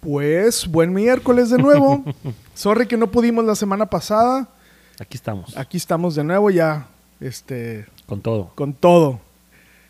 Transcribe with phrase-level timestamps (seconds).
[0.00, 2.04] Pues buen miércoles de nuevo.
[2.54, 4.48] Sorry que no pudimos la semana pasada.
[5.00, 5.56] Aquí estamos.
[5.56, 6.88] Aquí estamos de nuevo ya,
[7.20, 8.52] este, Con todo.
[8.54, 9.20] con todo.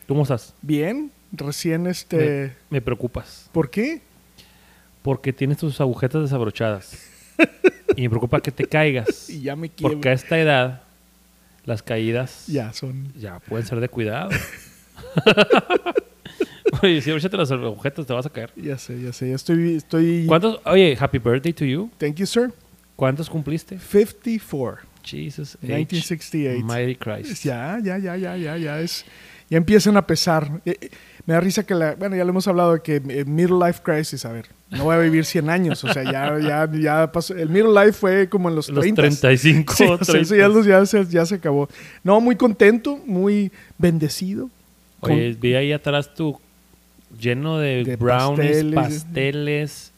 [0.07, 0.55] ¿Tú cómo estás?
[0.63, 3.49] Bien, recién este, Me, me preocupas.
[3.53, 4.01] ¿por qué?
[5.03, 6.97] Porque tienes tus agujetas desabrochadas.
[7.97, 9.29] y me preocupa que te caigas.
[9.31, 9.95] Y ya me quiero.
[9.95, 10.83] Porque a esta edad,
[11.65, 13.13] las caídas ya, Ya son.
[13.49, 14.31] pueden ser de cuidado.
[16.83, 18.53] Oye, si abrochate las agujetas, te vas a caer.
[18.57, 20.61] Ya sé, ya sé, ya estoy estoy ¿Cuántos?
[20.65, 21.91] Oye, happy birthday to you.
[21.99, 22.53] Thank you, sir.
[22.97, 23.79] ¿Cuántos cumpliste?
[23.79, 24.83] 54.
[25.05, 25.57] Jesus.
[25.63, 25.67] H.
[25.67, 26.65] 1968.
[26.65, 27.45] Mighty Christ.
[27.45, 29.05] Ya, ya, ya, ya, ya, ya es
[29.51, 30.61] ya empiezan a pesar.
[30.67, 30.91] Eh, eh,
[31.25, 33.81] me da risa que la, bueno, ya lo hemos hablado de que eh, middle life
[33.83, 37.35] crisis, a ver, no voy a vivir 100 años, o sea, ya ya ya pasó,
[37.35, 39.03] el middle life fue como en los, Los 30.
[39.03, 39.75] 35.
[39.75, 40.37] Sí, o sea, eso 30.
[40.37, 41.69] ya, los- ya se, ya se acabó.
[42.05, 44.51] No, muy contento, muy bendecido.
[45.01, 46.39] Oye, vi ahí atrás tu
[47.19, 48.75] lleno de, De brownies, pasteles.
[48.75, 49.93] pasteles.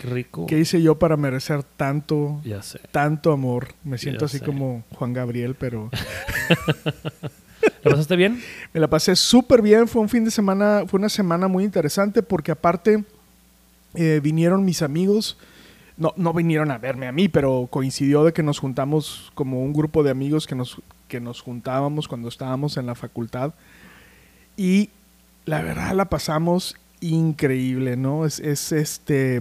[0.00, 0.46] Qué rico.
[0.46, 2.78] ¿Qué hice yo para merecer tanto, Ya sé.
[2.90, 3.68] tanto amor?
[3.84, 4.44] Me siento Ya así sé.
[4.44, 5.90] como Juan Gabriel, pero
[7.82, 8.40] ¿La pasaste bien?
[8.72, 9.88] me la pasé súper bien.
[9.88, 13.04] Fue un fin de semana, fue una semana muy interesante porque aparte
[13.94, 15.38] eh, vinieron mis amigos.
[15.96, 19.72] No, no vinieron a verme a mí, pero coincidió de que nos juntamos como un
[19.72, 20.76] grupo de amigos que nos,
[21.08, 23.54] que nos juntábamos cuando estábamos en la facultad.
[24.56, 24.90] Y
[25.46, 28.24] la verdad la pasamos increíble, ¿no?
[28.26, 29.40] Es, es este...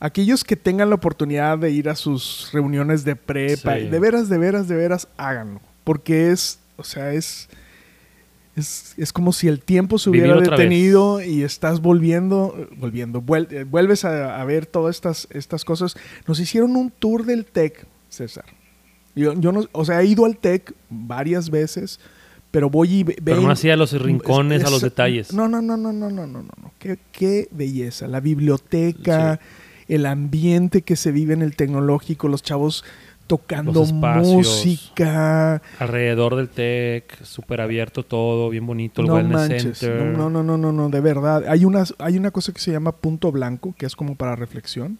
[0.00, 3.86] Aquellos que tengan la oportunidad de ir a sus reuniones de prepa, Sí.
[3.86, 5.60] de veras, de veras, de veras, háganlo.
[5.84, 7.48] Porque es, o sea, es,
[8.56, 13.62] es, es como si el tiempo se hubiera detenido y estás volviendo, volviendo, vuel- eh,
[13.62, 15.96] vuelves a, a ver todas estas, estas cosas.
[16.26, 18.44] Nos hicieron un tour del TEC, César.
[19.14, 22.00] Yo, yo no, o sea, he ido al TEC varias veces,
[22.52, 25.32] pero voy y ve- Pero no hacía los rincones, a los es- detalles.
[25.34, 26.48] No, no, no, no, no, no, no, no.
[26.62, 26.72] no.
[26.78, 28.06] Qué, qué belleza.
[28.06, 29.40] La biblioteca,
[29.88, 32.84] el ambiente que se vive en el tecnológico, los chavos
[33.26, 34.26] tocando Los espacios.
[34.36, 35.62] música.
[35.78, 39.78] Alrededor del TEC, súper abierto todo, bien bonito, el No Wellness manches.
[39.78, 40.16] Center.
[40.16, 41.44] No, no, no, no, no, de verdad.
[41.48, 44.98] Hay una, hay una cosa que se llama punto blanco, que es como para reflexión.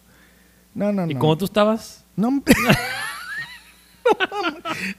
[0.73, 1.11] No, no, no.
[1.11, 2.03] ¿Y cómo tú estabas?
[2.15, 2.41] No.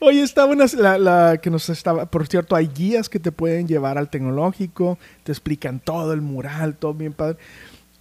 [0.00, 3.66] Oye, estaba una, la, la que nos estaba, por cierto, hay guías que te pueden
[3.68, 7.36] llevar al tecnológico, te explican todo el mural, todo bien padre.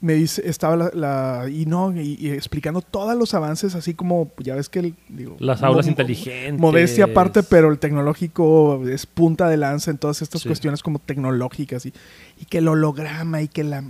[0.02, 4.32] Me dice, estaba la, la- y no, y, y explicando todos los avances, así como,
[4.38, 6.60] ya ves que el, digo, Las aulas mo- inteligentes.
[6.60, 10.50] Modestia aparte, pero el tecnológico es punta de lanza en todas estas Sí.
[10.50, 11.94] cuestiones como tecnológicas y,
[12.38, 13.84] y que el holograma y que la...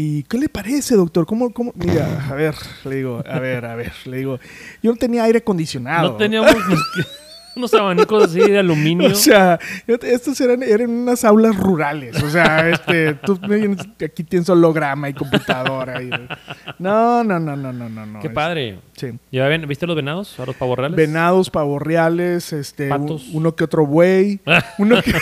[0.00, 1.26] ¿Y qué le parece, doctor?
[1.26, 1.72] ¿Cómo, cómo?
[1.74, 2.54] Mira, a ver,
[2.84, 4.38] le digo, a ver, a ver, le digo,
[4.80, 6.10] yo no tenía aire acondicionado.
[6.10, 6.52] No teníamos
[7.58, 9.08] unos, abanicos así de aluminio.
[9.12, 12.22] O sea, estos eran, eran unas aulas rurales.
[12.22, 13.38] O sea, este, tú
[14.04, 16.02] aquí tienes holograma y computadora.
[16.02, 16.10] y-
[16.78, 18.06] no, no, no, no, no, no.
[18.06, 18.20] no.
[18.20, 18.78] Qué padre.
[18.96, 19.08] Sí.
[19.30, 20.38] ¿Ya ven- ¿Viste los venados?
[20.40, 20.96] ¿A los pavos reales?
[20.96, 24.40] Venados, pavos reales, este, un- uno que otro buey,
[24.78, 25.14] uno que-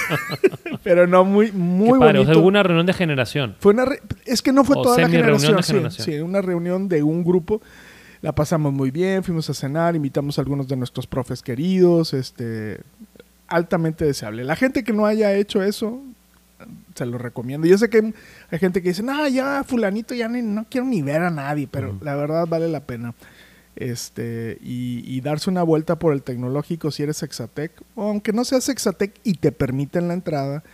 [0.83, 2.19] pero no muy, muy Qué padre.
[2.19, 2.33] O bonito.
[2.33, 3.57] sea, hubo una reunión de generación.
[3.61, 6.05] Fue una re- es que no fue O toda la generación, de sí, generación.
[6.07, 7.61] sí, una reunión de un grupo.
[8.27, 12.81] La pasamos muy bien, fuimos a cenar, invitamos a algunos de nuestros profes queridos, este
[13.47, 14.43] altamente deseable.
[14.43, 16.03] La gente que no haya hecho eso,
[16.97, 17.69] se lo recomiendo.
[17.69, 18.13] Yo sé que
[18.51, 21.69] hay gente que dice, no, ya fulanito, ya ni- no quiero ni ver a nadie,
[21.71, 23.15] pero la verdad vale la pena.
[23.77, 28.45] Este, y, y darse una vuelta por el tecnológico si eres Exatec, o aunque no
[28.45, 30.65] seas Exatec y te permiten la entrada,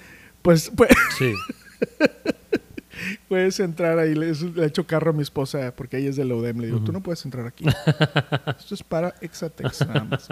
[0.41, 0.89] pues, pues
[1.19, 1.34] Sí.
[3.28, 4.15] puedes entrar ahí.
[4.15, 6.59] Le, eso le echo carro a mi esposa porque ella es de la UDEM.
[6.60, 7.65] Le digo, tú no puedes entrar aquí.
[8.59, 10.28] Esto es para Exatex nada más.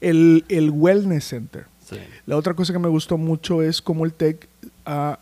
[0.00, 1.66] El, el Wellness Center.
[1.84, 1.96] sí.
[2.26, 4.48] La otra cosa que me gustó mucho es cómo el TEC
[4.84, 5.18] ha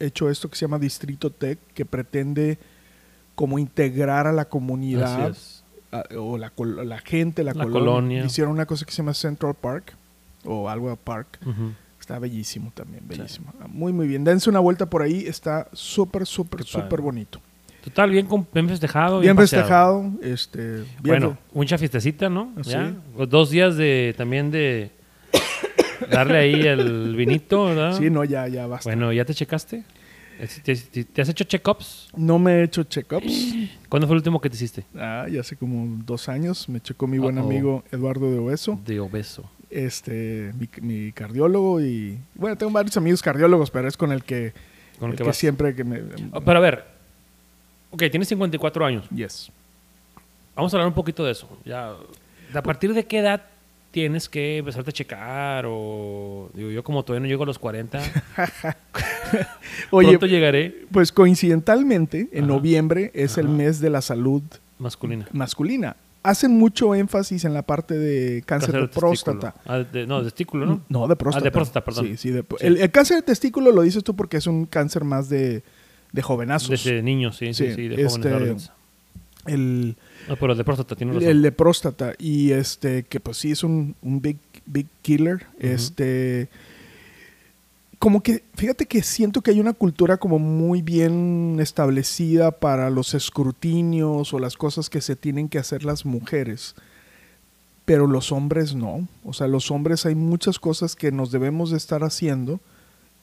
[0.00, 2.58] hecho esto que se llama Distrito TEC, que pretende
[3.34, 5.34] como integrar a la comunidad
[5.90, 6.52] a- o la,
[6.84, 7.80] la gente, la, La colonia.
[7.80, 8.24] colonia.
[8.24, 9.94] Hicieron una cosa que se llama Central Park
[10.44, 11.38] o algo de Park.
[11.44, 11.72] Ujú.
[12.02, 13.54] Está bellísimo también, bellísimo.
[13.68, 14.24] Muy, muy bien.
[14.24, 15.24] Dense una vuelta por ahí.
[15.24, 17.40] Está súper, súper, súper bonito.
[17.84, 19.20] Total, bien, bien festejado.
[19.20, 20.10] Bien festejado.
[20.20, 22.52] Este, bien Bueno, mucha fiestecita, ¿no?
[22.56, 22.88] Ah, Ya.
[22.90, 23.24] sí.
[23.28, 24.90] Dos días de también de
[26.10, 27.96] darle ahí el vinito, ¿verdad?
[27.96, 28.88] Sí, no, ya, ya basta.
[28.90, 29.84] Bueno, ¿ya te checaste?
[30.64, 32.08] ¿Te, te- te has hecho check-ups?
[32.16, 33.54] No me he hecho check-ups.
[33.88, 34.84] ¿Cuándo fue el último que te hiciste?
[34.96, 38.98] Ah, ya hace como dos años me checó mi buen amigo Eduardo de Obeso, De
[38.98, 39.48] obeso.
[39.72, 42.18] Este, mi, mi cardiólogo y...
[42.34, 44.52] Bueno, tengo varios amigos cardiólogos, pero es con el que,
[44.98, 46.02] Con el el que siempre que me...
[46.32, 46.84] Ah, Pero a ver.
[47.90, 49.08] Ok, tienes 54 años.
[49.10, 49.50] Yes.
[50.54, 51.48] Vamos a hablar un poquito de eso.
[51.64, 51.94] Ya,
[52.54, 53.42] ¿A partir de qué edad
[53.90, 55.64] tienes que empezarte a checar?
[55.66, 57.98] O digo, yo como todavía no llego a los 40,
[59.90, 62.52] Oye, pronto llegaré pues coincidentalmente, en Ajá.
[62.52, 64.42] noviembre es el mes de la salud
[64.78, 65.26] masculina.
[65.32, 65.96] masculina.
[66.24, 69.54] Hacen mucho énfasis en la parte de cáncer, de próstata.
[69.66, 70.82] Ah, de- no, de testículo, ¿no?
[70.88, 71.42] No, de próstata.
[71.42, 72.06] Ah, de próstata, perdón.
[72.06, 72.66] Sí, sí, de- Sí.
[72.66, 75.62] El, el cáncer de testículo lo dices tú porque es un cáncer más de,
[76.12, 76.70] de jovenazos.
[76.70, 78.28] Desde niños, sí, sí, Sí, de este.
[79.46, 79.96] El,
[80.28, 81.28] No, pero el de próstata tiene razón.
[81.28, 82.14] el de próstata.
[82.18, 84.36] Y este, que pues sí es un, un big,
[84.66, 85.46] big killer.
[85.58, 86.48] Este.
[88.02, 93.14] Como que, fíjate que siento que hay una cultura como muy bien establecida para los
[93.14, 96.74] escrutinios o las cosas que se tienen que hacer las mujeres.
[97.84, 99.06] Pero los hombres no.
[99.24, 102.58] O sea, los hombres hay muchas cosas que nos debemos de estar haciendo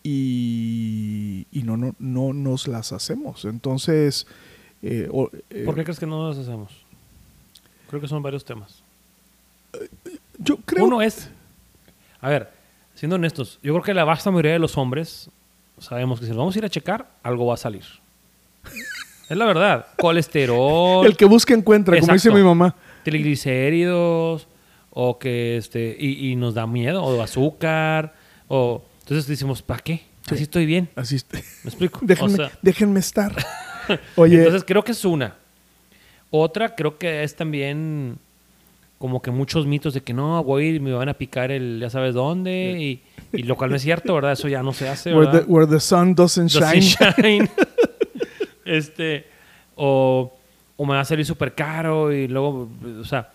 [0.01, 3.43] y, y no, no, no nos las hacemos.
[3.43, 4.27] Entonces,
[4.81, 6.71] eh, o- eh, ¿Por qué crees que no los hacemos?
[7.89, 8.81] Creo que son varios temas.
[10.37, 11.29] yo creo Uno es,
[12.21, 12.58] a ver,
[12.99, 15.29] siendo honestos, yo creo que la vasta mayoría de los hombres
[15.77, 17.85] sabemos que si nos vamos a ir a checar, algo va a salir.
[19.29, 19.85] es la verdad.
[19.97, 22.75] Colesterol, El que busca encuentra, como dice mi mamá.
[23.03, 24.49] triglicéridos,
[24.89, 28.15] o que este, y, y nos da miedo, o azúcar,
[28.49, 30.01] o entonces decimos, ¿para qué?
[30.27, 30.35] Sí.
[30.35, 30.89] Así estoy bien.
[30.97, 31.25] Así es.
[31.31, 32.01] ¿Me explico?
[32.03, 33.33] déjenme, O sea, déjenme estar.
[34.17, 35.35] Oye, Entonces creo que es una.
[36.31, 38.19] Otra creo que es también
[38.99, 41.51] como que muchos mitos de que no, voy a ir y me van a picar
[41.51, 43.01] el ya sabes dónde y,
[43.33, 44.33] y lo cual no es cierto, ¿verdad?
[44.33, 45.49] Eso ya no se hace, where, the, ¿verdad?
[45.49, 47.15] where the sun doesn't Doesn't shine.
[47.17, 47.49] shine.
[48.65, 49.25] este,
[49.75, 50.31] o,
[50.75, 52.69] o me va a salir súper caro y luego,
[52.99, 53.31] o sea,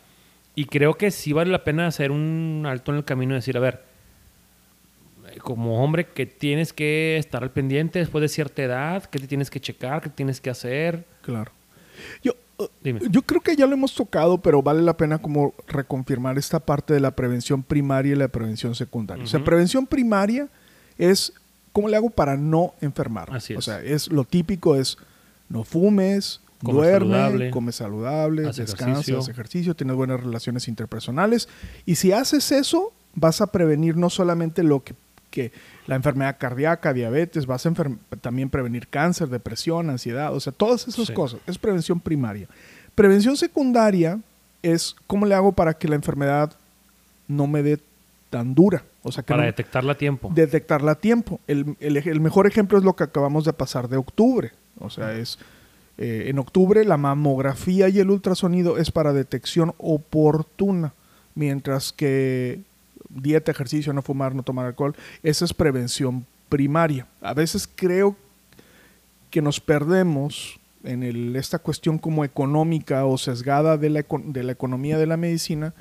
[0.54, 3.56] y creo que sí vale la pena hacer un alto en el camino y decir,
[3.56, 3.82] a ver,
[5.40, 9.50] como hombre que tienes que estar al pendiente después de cierta edad, que te tienes
[9.50, 11.04] que checar, que tienes que hacer.
[11.22, 11.50] Claro.
[12.22, 12.34] Yo,
[12.82, 13.00] Dime.
[13.10, 16.94] yo creo que ya lo hemos tocado, pero vale la pena como reconfirmar esta parte
[16.94, 19.24] de la prevención primaria y la prevención secundaria.
[19.24, 20.48] O sea, prevención primaria
[20.98, 21.32] es
[21.72, 23.34] cómo le hago para no enfermar.
[23.34, 23.64] Así O es.
[23.64, 24.96] sea, es lo típico es
[25.48, 27.50] no fumes, Come duerme, saludable.
[27.50, 29.30] come saludable, Haz descansa, ejercicio.
[29.32, 31.48] ejercicio, tienes buenas relaciones interpersonales.
[31.84, 34.94] Y si haces eso, vas a prevenir no solamente lo que,
[35.34, 35.50] que
[35.88, 37.72] la enfermedad cardíaca, diabetes, vas a
[38.20, 41.12] también prevenir cáncer, depresión, ansiedad, o sea, todas esas Sí.
[41.12, 41.40] cosas.
[41.48, 42.46] Es prevención primaria.
[42.94, 44.20] Prevención secundaria
[44.62, 46.52] es cómo le hago para que la enfermedad
[47.26, 47.80] no me dé
[48.30, 48.84] tan dura.
[49.02, 50.30] O sea, que para no- detectarla a tiempo.
[50.32, 51.40] detectarla a tiempo.
[51.48, 54.52] El, el mejor ejemplo es lo que acabamos de pasar de octubre.
[54.78, 55.38] O sea, es
[55.98, 60.92] eh, en octubre la mamografía y el ultrasonido es para detección oportuna,
[61.34, 62.60] mientras que
[63.14, 67.06] dieta, ejercicio, no fumar, no tomar alcohol, esa es prevención primaria.
[67.20, 68.16] A veces creo
[69.30, 74.42] que nos perdemos en el- esta cuestión como económica o sesgada de la, eco- de
[74.42, 75.72] la economía de la medicina,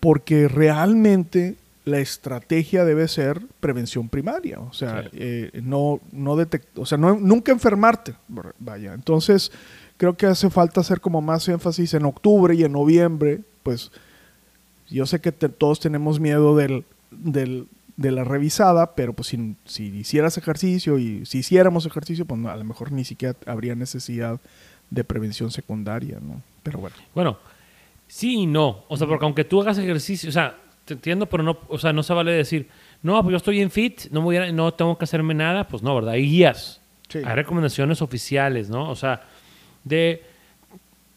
[0.00, 5.08] porque realmente la estrategia debe ser prevención primaria, o sea, Sí.
[5.14, 6.36] eh, no, no
[6.76, 8.14] o sea, no- nunca enfermarte,
[8.58, 8.92] vaya.
[8.94, 9.50] Entonces,
[9.96, 13.90] creo que hace falta hacer como más énfasis en octubre y en noviembre, pues
[14.90, 17.66] yo sé que te- todos tenemos miedo del, del-
[17.96, 22.48] de la revisada, pero pues si, si hicieras ejercicio y si hiciéramos ejercicio, pues no,
[22.48, 24.40] a lo mejor ni siquiera habría necesidad
[24.90, 26.40] de prevención secundaria, ¿no?
[26.62, 26.96] Pero bueno.
[27.14, 27.38] Bueno,
[28.08, 28.84] sí y no.
[28.88, 30.56] O sea, porque aunque tú hagas ejercicio, o sea,
[30.86, 32.68] te entiendo, pero no, o sea, no se vale decir,
[33.02, 35.68] no, pues yo estoy en fit, no, voy a- no tengo que hacerme nada.
[35.68, 36.14] Pues no, ¿verdad?
[36.14, 36.80] Hay guías.
[37.08, 37.18] Sí.
[37.18, 38.88] Hay recomendaciones oficiales, ¿no?
[38.90, 39.22] O sea,
[39.84, 40.22] de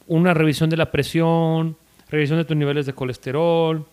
[0.07, 1.77] una revisión de la presión,
[2.13, 3.87] revisión de tus niveles de colesterol,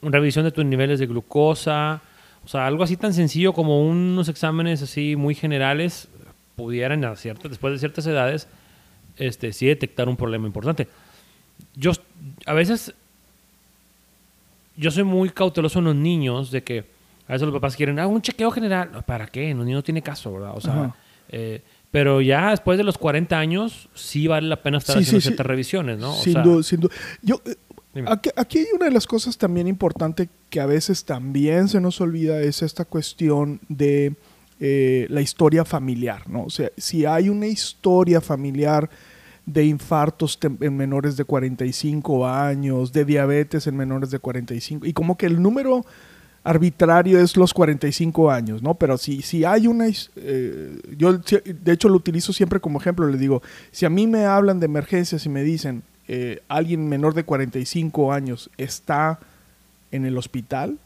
[0.00, 2.00] revisión de tus niveles de glucosa,
[2.42, 6.08] o sea, algo así tan sencillo como unos exámenes así muy generales
[6.56, 7.10] pudieran a
[7.50, 8.48] después de ciertas edades,
[9.18, 10.88] este, sí detectar un problema importante.
[11.76, 11.92] Yo
[12.46, 12.94] a veces
[14.78, 16.78] yo soy muy cauteloso en los niños de que
[17.28, 19.04] a veces los papás quieren ah, un chequeo general.
[19.04, 19.50] ¿Para qué?
[19.50, 20.52] En los niños no tiene caso, ¿verdad?
[20.56, 20.94] O sea,
[21.28, 21.60] eh,
[21.94, 25.22] pero ya después de los 40 años sí vale la pena estar Sí, haciendo sí,
[25.22, 25.28] sí.
[25.28, 26.10] ciertas revisiones, ¿no?
[26.18, 26.92] O Sin sea, duda, sin duda.
[27.22, 31.68] Yo, eh, aquí, aquí hay una de las cosas también importante que a veces también
[31.68, 34.16] se nos olvida, es esta cuestión de
[34.58, 36.42] eh, la historia familiar, ¿no?
[36.42, 38.90] O sea, si hay una historia familiar
[39.46, 45.16] de infartos en menores de 45 años, de diabetes en menores de 45, y como
[45.16, 45.86] que el número
[46.44, 48.74] arbitrario es los 45 años, ¿no?
[48.74, 49.86] Pero si, si hay una...
[50.16, 54.26] eh, yo de hecho lo utilizo siempre como ejemplo, le digo, si a mí me
[54.26, 59.18] hablan de emergencias y me dicen, eh, alguien menor de 45 años está
[59.90, 60.78] en el hospital,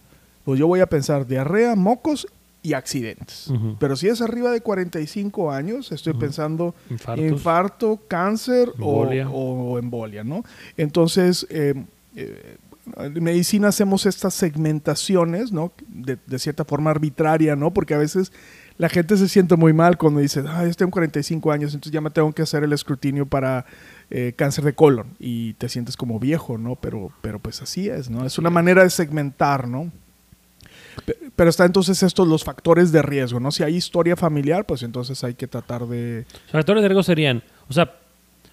[0.44, 2.28] pues yo voy a pensar diarrea, mocos
[2.62, 3.50] y accidentes.
[3.78, 7.24] Pero si es arriba de 45 años, estoy pensando Infartos.
[7.26, 9.28] infarto, cáncer o- Embolia.
[9.30, 10.44] O, embolia, ¿no?
[10.76, 11.74] Entonces, eh,
[12.96, 15.72] en medicina hacemos estas segmentaciones, ¿no?
[15.88, 17.72] De, cierta forma arbitraria, ¿no?
[17.72, 18.32] Porque a veces
[18.78, 22.00] la gente se siente muy mal cuando dice, ah, yo tengo 45 años, entonces ya
[22.00, 23.66] me tengo que hacer el escrutinio para
[24.10, 25.08] eh, cáncer de colon.
[25.18, 26.76] Y te sientes como viejo, ¿no?
[26.76, 28.24] Pero, pero pues así es, ¿no?
[28.24, 29.90] Es una manera de segmentar, ¿no?
[31.04, 33.50] Pe- Pero está entonces estos los factores de riesgo, ¿no?
[33.50, 36.24] Si hay historia familiar, pues entonces hay que tratar de...
[36.50, 37.94] Factores de riesgo serían, o sea,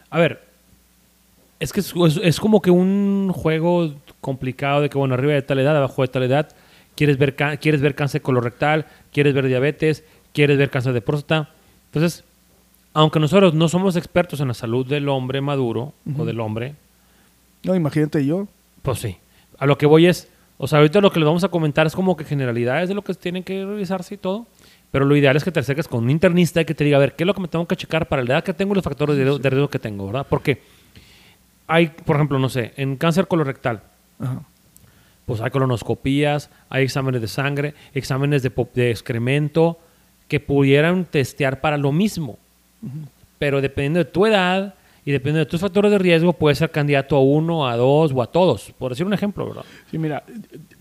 [0.09, 0.43] a ver,
[1.65, 5.41] es que es, es- es como que un juego complicado de que, bueno, arriba de
[5.41, 6.50] tal edad, abajo de tal edad,
[6.95, 10.03] quieres ver, quieres ver cáncer colorectal, quieres ver diabetes,
[10.34, 11.50] quieres ver cáncer de próstata.
[11.88, 12.24] Entonces,
[12.93, 16.75] aunque nosotros no somos expertos en la salud del hombre maduro o del hombre,
[17.63, 18.48] No, imagínate yo.
[18.81, 19.17] pues sí.
[19.57, 21.93] A lo que voy es, o sea, ahorita lo que les vamos a comentar es
[21.95, 24.45] como que generalidades de lo que tienen que revisarse y todo.
[24.91, 27.00] Pero lo ideal es que te acerques con un internista y que te diga, a
[27.01, 28.75] ver, ¿qué es lo que me tengo que checar para la edad que tengo y
[28.75, 30.25] los factores de riesgo- de riesgo que tengo, verdad?
[30.29, 30.62] Porque
[31.67, 33.81] hay, por ejemplo, no sé, en cáncer colorectal,
[34.19, 34.41] Ajá.
[35.25, 39.79] pues hay colonoscopías, hay exámenes de sangre, exámenes de, de excremento
[40.27, 42.38] que pudieran testear para lo mismo.
[43.39, 47.15] Pero dependiendo de tu edad y dependiendo de tus factores de riesgo, puedes ser candidato
[47.15, 48.72] a uno, a dos o a todos.
[48.77, 49.65] Por decir un ejemplo, ¿verdad?
[49.91, 50.24] Sí, mira,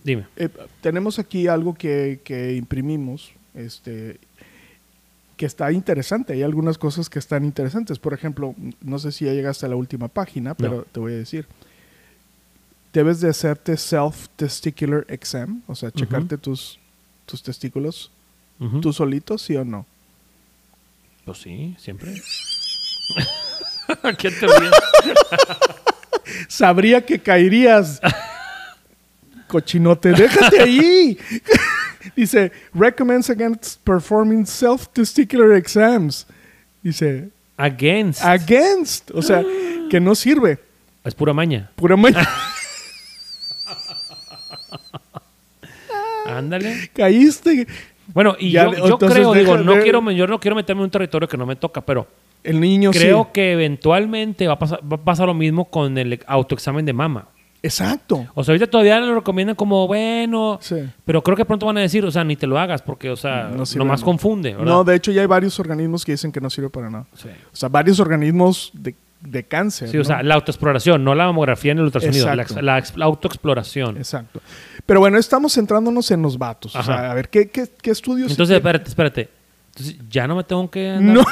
[0.03, 0.27] Dime.
[0.37, 0.49] eh,
[0.81, 4.19] tenemos aquí algo que, que imprimimos, este,
[5.37, 6.33] que está interesante.
[6.33, 7.99] Hay algunas cosas que están interesantes.
[7.99, 10.83] Por ejemplo, no sé si ya llegaste a la última página, pero No.
[10.83, 11.47] te voy a decir.
[12.93, 16.79] Debes de hacerte self-testicular exam, o sea, checarte tus,
[17.27, 18.11] tus testículos
[18.81, 19.85] tú solito, sí o no.
[21.25, 22.15] Pues sí, siempre.
[24.19, 24.47] ¿Qué te?
[26.49, 28.01] Sabría que caerías.
[29.49, 31.19] Cochinote, déjate ahí.
[32.17, 36.27] Dice, recommends against performing self-testicular exams.
[36.83, 38.23] Dice, Against.
[38.25, 39.11] against.
[39.13, 39.43] O sea,
[39.91, 40.59] que no sirve.
[41.05, 41.71] es pura maña.
[41.77, 42.27] Pura maña.
[46.27, 46.91] Ándale.
[46.95, 47.67] Caíste.
[48.13, 50.91] Bueno, y Ya, yo, yo creo, digo, no quiero, yo no quiero meterme en un
[50.91, 52.07] territorio que no me toca, pero
[52.43, 53.31] El niño creo sí.
[53.35, 57.29] que eventualmente va a, pasar, va a pasar lo mismo con el autoexamen de mama.
[57.65, 58.27] Exacto.
[58.35, 60.77] O sea, ahorita todavía lo recomiendan como, bueno, Sí.
[61.05, 63.17] pero creo que pronto van a decir, o sea, ni te lo hagas porque, o
[63.17, 64.65] sea, No nomás confunde, ¿verdad?
[64.67, 67.07] No, de hecho ya hay varios organismos que dicen que no sirve para nada.
[67.17, 67.29] Sí.
[67.53, 69.89] O sea, varios organismos de, de cáncer.
[69.89, 73.97] Sí, o sea, la autoexploración, no la mamografía ni el ultrasonido, la, la la autoexploración.
[73.97, 74.41] Exacto.
[74.85, 76.75] Pero bueno, estamos centrándonos en los vatos.
[76.77, 76.93] O Ajá.
[76.99, 78.31] sea, a ver, ¿qué, qué, qué estudios?
[78.31, 79.29] Entonces, espérate, espérate.
[79.71, 81.25] Entonces, ya no me tengo que andar- No.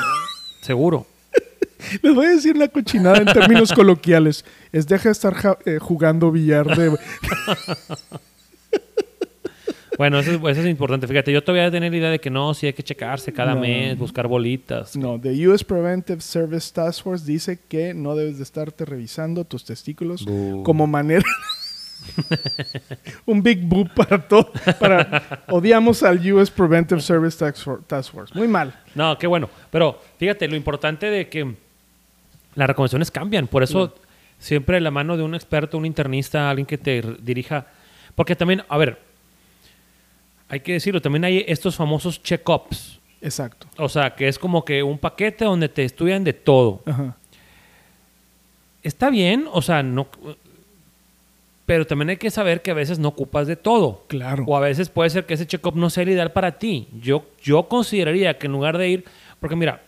[0.62, 1.06] Seguro.
[2.02, 4.44] Les voy a decir la cochinada en términos coloquiales.
[4.72, 6.96] Es deja de estar ja- eh, jugando billar de...
[9.98, 11.06] Bueno, eso, es- eso es importante.
[11.06, 13.60] Fíjate, yo todavía tener la idea de que no, sí hay que checarse cada No.
[13.60, 14.96] mes, buscar bolitas.
[14.96, 19.64] No, the US Preventive Service Task Force dice que no debes de estarte revisando tus
[19.64, 20.24] testículos
[20.64, 21.24] como manera...
[23.26, 24.50] Un big boop para todo.
[24.80, 25.44] Para...
[25.48, 28.34] Odiamos al US Preventive Service Task Force.
[28.36, 28.74] Muy mal.
[28.96, 29.48] No, qué bueno.
[29.70, 31.54] Pero fíjate, lo importante de que
[32.54, 33.47] las recomendaciones cambian.
[33.47, 33.94] Por eso,
[34.38, 37.66] siempre de la mano de un experto, un internista, alguien que te dirija.
[38.14, 38.99] Porque también, a ver,
[40.49, 43.00] hay que decirlo, también hay estos famosos check-ups.
[43.21, 43.66] Exacto.
[43.78, 46.82] O sea, que es como que un paquete donde te estudian de todo.
[46.87, 47.16] Ajá.
[48.82, 50.09] Está bien, o sea, no.
[51.66, 54.04] Pero también hay que saber que a veces no ocupas de todo.
[54.09, 54.44] Claro.
[54.49, 56.88] O a veces puede ser que ese check-up no sea el ideal para ti.
[57.00, 59.04] Yo, yo consideraría que en lugar de ir.
[59.38, 59.80] Porque mira,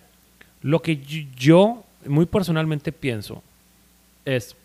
[0.62, 0.98] lo que
[1.36, 3.42] yo muy personalmente pienso
[4.24, 4.56] es.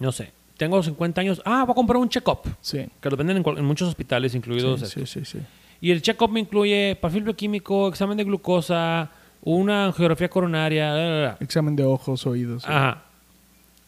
[0.00, 1.42] No sé, tengo 50 años.
[1.44, 2.40] Ah, voy a comprar un check-up.
[2.60, 2.86] Sí.
[3.00, 4.80] Que lo venden en, muchos hospitales, incluidos.
[4.80, 5.10] Sí, estos.
[5.10, 5.44] sí, sí, sí.
[5.80, 9.10] Y el check-up me incluye perfil bioquímico, examen de glucosa,
[9.42, 11.36] una angiografía coronaria, bla, bla, bla.
[11.40, 12.64] Examen de ojos, oídos.
[12.64, 13.02] Ajá.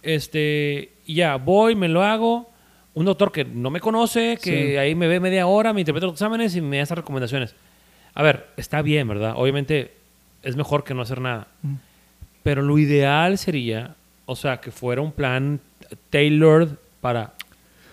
[0.02, 2.48] Este, ya, voy, me lo hago.
[2.94, 6.14] Un doctor que no me conoce, que ahí me ve media hora, me interpreta los
[6.14, 7.54] exámenes y me esas recomendaciones.
[8.14, 9.34] A ver, está bien, ¿verdad?
[9.36, 9.94] Obviamente
[10.42, 11.46] es mejor que no hacer nada.
[11.62, 11.74] Mm.
[12.42, 13.94] Pero lo ideal sería,
[14.26, 15.60] o sea, que fuera un plan
[16.10, 16.68] tailored
[17.00, 17.34] para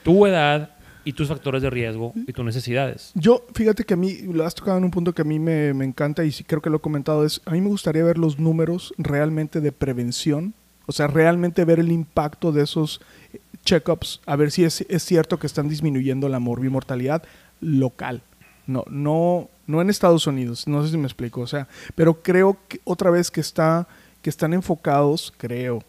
[0.03, 0.71] tu edad
[1.07, 3.11] y tus factores de riesgo y tus necesidades.
[3.15, 5.73] Yo, fíjate que a mí, lo has tocado en un punto que a mí me,
[5.73, 8.17] me encanta y sí creo que lo he comentado, es, a mí me gustaría ver
[8.17, 10.53] los números realmente de prevención,
[10.85, 12.99] o sea, realmente ver el impacto de esos
[13.33, 17.23] eh, check-ups, a ver si es, es cierto que están disminuyendo la morbimortalidad
[17.61, 18.21] local.
[18.65, 22.57] No, no, no en Estados Unidos, no sé si me explico, o sea, pero creo
[22.67, 23.87] que otra vez que está,
[24.21, 25.83] que están enfocados, creo,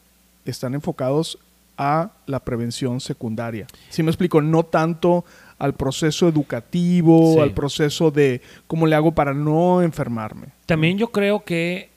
[0.44, 1.38] están enfocados
[1.76, 3.66] a la prevención secundaria.
[3.88, 5.24] Si me explico, no tanto
[5.58, 7.40] al proceso educativo, Sí.
[7.40, 10.48] al proceso de cómo le hago para no enfermarme.
[10.66, 11.90] También yo creo que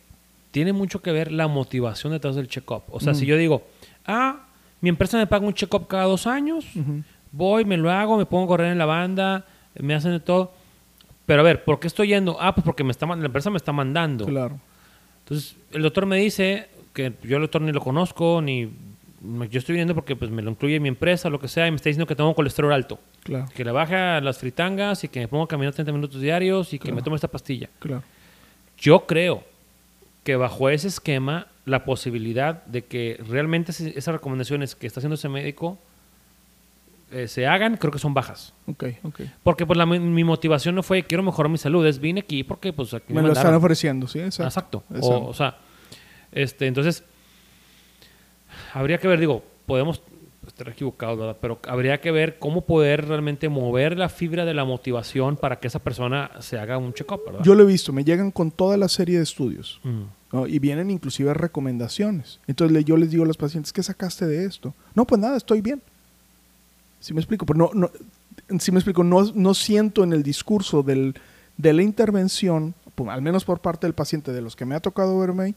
[0.52, 2.84] tiene mucho que ver la motivación detrás del check-up.
[2.92, 3.16] O sea, Mm.
[3.16, 3.64] si yo digo,
[4.06, 4.46] ah,
[4.82, 6.66] mi empresa me paga un check-up cada dos años,
[7.32, 9.46] voy, me lo hago, me pongo a correr en la banda,
[9.80, 10.52] me hacen de todo.
[11.26, 12.38] Pero a ver, ¿por qué estoy yendo?
[12.42, 14.26] Ah, pues porque me está, la empresa me está mandando.
[14.26, 14.60] Claro,
[15.24, 18.70] Entonces, el doctor me dice que yo el doctor ni lo conozco, ni
[19.50, 21.75] yo estoy viendo porque pues me lo incluye mi empresa, lo que sea, y me
[21.75, 23.00] está diciendo que tengo colesterol alto.
[23.24, 26.74] claro, Que le baje las fritangas y que me pongo a caminar 30 minutos diarios
[26.74, 27.70] y que me tome esta pastilla.
[27.80, 28.04] claro.
[28.78, 29.44] Yo creo
[30.24, 35.30] que bajo ese esquema, la posibilidad de que realmente esas recomendaciones que está haciendo ese
[35.30, 35.78] médico
[37.12, 38.53] eh, se hagan, creo que son bajas.
[38.68, 39.22] Ok, ok.
[39.44, 42.74] Porque pues la, mi- motivación no fue quiero mejorar mi salud, es vine aquí porque
[42.74, 44.44] pues aquí Me lo están ofreciendo, sí, exacto.
[44.46, 44.84] Exacto.
[44.89, 45.25] O, Exacto.
[45.27, 45.58] o sea,
[46.32, 47.03] este, entonces,
[48.74, 50.01] habría que ver, digo, podemos
[50.48, 51.38] estar equivocados, ¿verdad?
[51.39, 55.68] Pero habría que ver cómo poder realmente mover la fibra de la motivación para que
[55.68, 57.41] esa persona se haga un check-up, ¿verdad?
[57.44, 59.80] Yo lo he visto, me llegan con toda la serie de estudios.
[59.84, 60.01] Mm.
[60.34, 60.48] ¿no?
[60.48, 62.39] Y vienen inclusive recomendaciones.
[62.48, 64.74] Entonces yo les digo a los pacientes, ¿qué sacaste de esto?
[64.96, 65.82] No, pues nada, estoy bien.
[67.01, 67.46] ¿Sí me explico?
[67.46, 71.15] Pero no, no, sí me explico, no, no siento en el discurso del,
[71.58, 74.79] de la intervención, por- al menos por parte del paciente, de los que me ha
[74.79, 75.55] tocado verme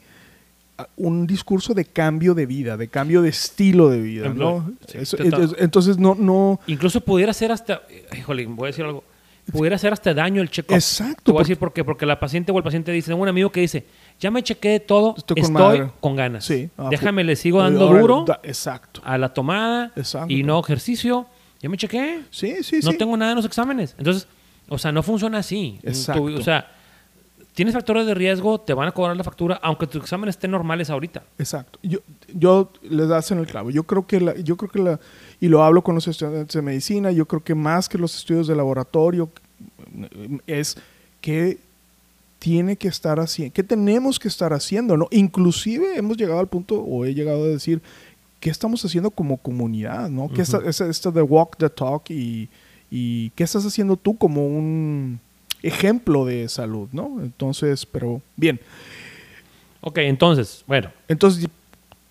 [0.96, 4.72] un discurso de cambio de vida, de cambio de estilo de vida, ¿no?
[4.88, 5.16] sí, Eso-
[5.58, 7.82] entonces, no, no, Incluso pudiera ser hasta,
[8.16, 9.04] híjole, voy a decir algo,
[9.52, 10.74] pudiera ser hasta daño el check-up.
[10.74, 13.22] Exacto, Te voy a decir por qué, porque la paciente o el paciente dice, tengo
[13.22, 13.84] un amigo que dice,
[14.18, 15.90] ya me chequé de todo, Estoy con madre".
[16.00, 16.44] con ganas.
[16.44, 16.70] Sí.
[16.76, 19.00] Ah, Déjame, fu- le sigo dando Ahora, duro Exacto.
[19.04, 20.32] a la tomada Exacto.
[20.32, 21.26] y no ejercicio.
[21.64, 22.20] Ya me chequé.
[22.30, 22.98] Sí, sí, no sí.
[22.98, 23.94] tengo nada en los exámenes.
[23.96, 24.28] Entonces,
[24.68, 25.78] o sea, no funciona así.
[25.82, 26.22] Exacto.
[26.24, 26.70] O sea,
[27.54, 30.90] tienes factores de riesgo, te van a cobrar la factura, aunque tus exámenes estén normales
[30.90, 31.22] ahorita.
[31.38, 31.78] Exacto.
[31.82, 32.00] Yo,
[32.34, 33.70] yo les das en el clavo.
[33.70, 35.00] Yo creo que la, yo creo que la,
[35.40, 38.46] y lo hablo con los estudiantes de medicina, yo creo que más que los estudios
[38.46, 39.30] de laboratorio
[40.46, 40.76] es
[41.22, 41.56] que
[42.40, 45.08] tiene que estar haciendo, que tenemos que estar haciendo, ¿no?
[45.12, 47.80] Inclusive hemos llegado al punto, o he llegado a decir,
[48.44, 50.28] ¿qué estamos haciendo como comunidad, ¿no?
[50.28, 52.50] ¿Qué esa- esto de walk the talk y,
[52.90, 55.18] y qué estás haciendo tú como un
[55.62, 57.22] ejemplo de salud, ¿no?
[57.22, 58.60] Entonces, pero bien.
[59.80, 61.48] Ok, entonces, bueno, Entonces,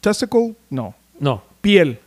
[0.02, 0.96] testicle, no.
[1.19, 1.43] no.
[1.62, 2.00] Piel,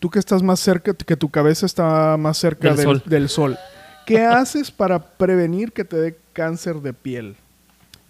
[0.00, 3.02] tú que estás más cerca, que tu cabeza está más cerca Del del, sol.
[3.06, 3.58] del sol.
[4.06, 7.36] ¿Qué haces para prevenir que te dé cáncer de piel?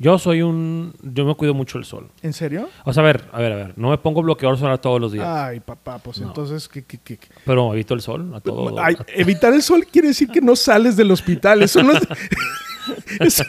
[0.01, 0.95] Yo soy un...
[1.03, 2.09] Yo me cuido mucho el sol.
[2.23, 2.69] ¿En serio?
[2.85, 3.75] O sea, a ver, a ver, a ver.
[3.77, 5.27] No me pongo bloqueador solar todos los días.
[5.27, 6.29] Ay, papá, pues No.
[6.29, 7.19] entonces, ¿qué, qué, qué-?
[7.45, 8.79] Pero evito el sol a todo.
[8.81, 11.63] Ay, evitar el sol quiere decir que no sales del hospital.
[11.63, 12.03] Eso no es.
[13.21, 13.45] Eso,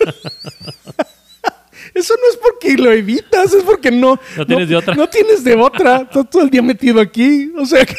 [1.93, 4.19] eso no es porque lo evitas, es porque no.
[4.37, 4.95] No tienes de otra.
[4.95, 5.97] No tienes de otra.
[6.01, 7.51] Estás todo el día metido aquí.
[7.57, 7.95] O sea, que-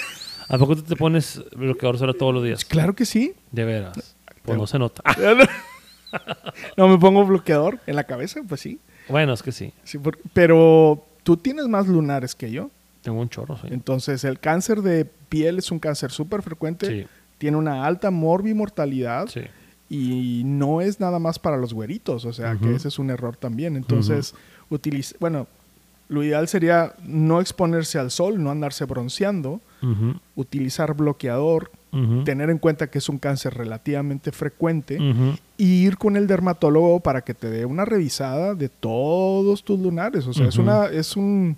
[0.48, 2.64] ¿A poco tú te pones bloqueador solar todos los días?
[2.64, 3.32] claro que sí.
[3.52, 4.16] De veras.
[4.42, 5.02] Pues no se nota.
[6.77, 8.79] No me pongo bloqueador en la cabeza, pues sí.
[9.09, 9.73] Bueno, es que sí.
[9.85, 12.70] Sí, por- pero tú tienes más lunares que yo.
[13.03, 13.68] Tengo un chorro, sí.
[13.70, 16.87] Entonces, el cáncer de piel es un cáncer súper frecuente.
[16.87, 17.07] Sí.
[17.38, 19.29] Tiene una alta morbimortalidad.
[19.29, 19.40] Sí.
[19.88, 22.25] Y no es nada más para los güeritos.
[22.25, 23.77] O sea, que ese es un error también.
[23.77, 24.35] Entonces,
[24.68, 25.46] utiliza, bueno,
[26.09, 29.61] lo ideal sería no exponerse al sol, no andarse bronceando,
[30.37, 31.70] utilizar bloqueador,
[32.24, 34.98] tener en cuenta que es un cáncer relativamente frecuente
[35.57, 40.26] y ir con el dermatólogo para que te dé una revisada de todos tus lunares.
[40.26, 41.57] O sea, es una, es un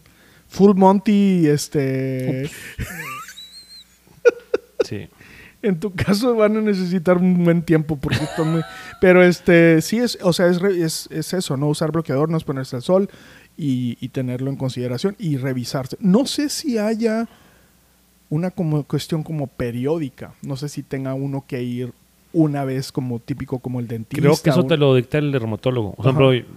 [0.48, 2.50] full Monty, este.
[4.84, 5.08] Sí.
[5.62, 8.62] En tu caso van a necesitar un buen tiempo porque muy.
[9.00, 12.74] Pero este, sí es, o sea, es, es, es eso, no usar bloqueador, no exponerse
[12.74, 13.08] al sol
[13.56, 15.96] y, y tenerlo en consideración y revisarse.
[16.00, 17.28] No sé si haya
[18.32, 20.32] una como cuestión como periódica.
[20.40, 21.92] No sé si tenga uno que ir
[22.32, 24.22] una vez como típico como el dentista.
[24.22, 25.92] Creo que eso un- te lo dicta el dermatólogo.
[25.92, 26.18] Por Ajá.
[26.18, 26.54] ejemplo,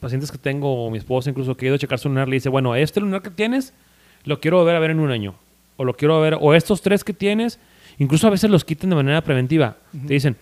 [0.00, 2.34] pacientes que tengo, o mi esposa incluso, que ha ido a checar su lunar, le
[2.34, 3.72] dice, bueno, este lunar que tienes,
[4.24, 5.34] lo quiero volver a ver en un año.
[5.76, 7.58] O lo quiero ver, o estos tres que tienes,
[7.98, 9.76] incluso a veces los quitan de manera preventiva.
[10.06, 10.36] Te dicen,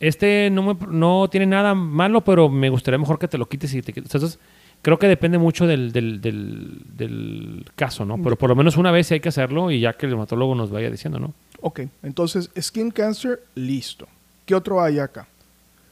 [0.00, 3.74] este no, me- no tiene nada malo, pero me gustaría mejor que te lo quites
[3.74, 4.14] y te quites.
[4.14, 4.38] Entonces,
[4.82, 8.22] creo que depende mucho del, del, del, del caso, ¿no?
[8.22, 10.54] Pero por lo menos una vez sí hay que hacerlo y ya que el dermatólogo
[10.54, 11.34] nos vaya diciendo, ¿no?
[11.60, 14.06] Ok, entonces skin cancer, listo.
[14.46, 15.26] ¿Qué otro hay acá?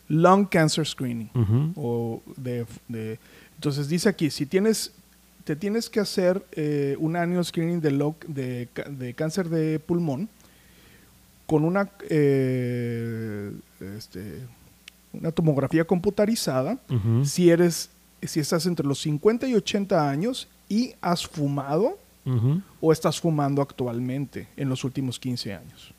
[0.09, 1.31] Lung cancer screening.
[1.77, 3.19] O de, de-
[3.57, 4.93] entonces dice aquí si tienes
[5.45, 10.29] te tienes que hacer eh, un annual screening de, lo- de, de cáncer de pulmón
[11.47, 13.53] con una, eh,
[13.97, 14.41] este,
[15.13, 16.79] una tomografía computarizada
[17.25, 17.89] si eres
[18.23, 21.99] si estás entre los 50 y 80 años y has fumado
[22.81, 25.95] o estás fumando actualmente en los últimos 15 años.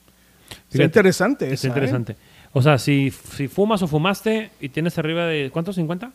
[0.69, 1.69] Fíjate, interesante esa, ¿eh?
[1.69, 2.15] interesante.
[2.53, 5.49] O sea, si, si fumas o fumaste y tienes arriba de.
[5.51, 5.77] ¿Cuántos?
[5.77, 6.11] ¿50?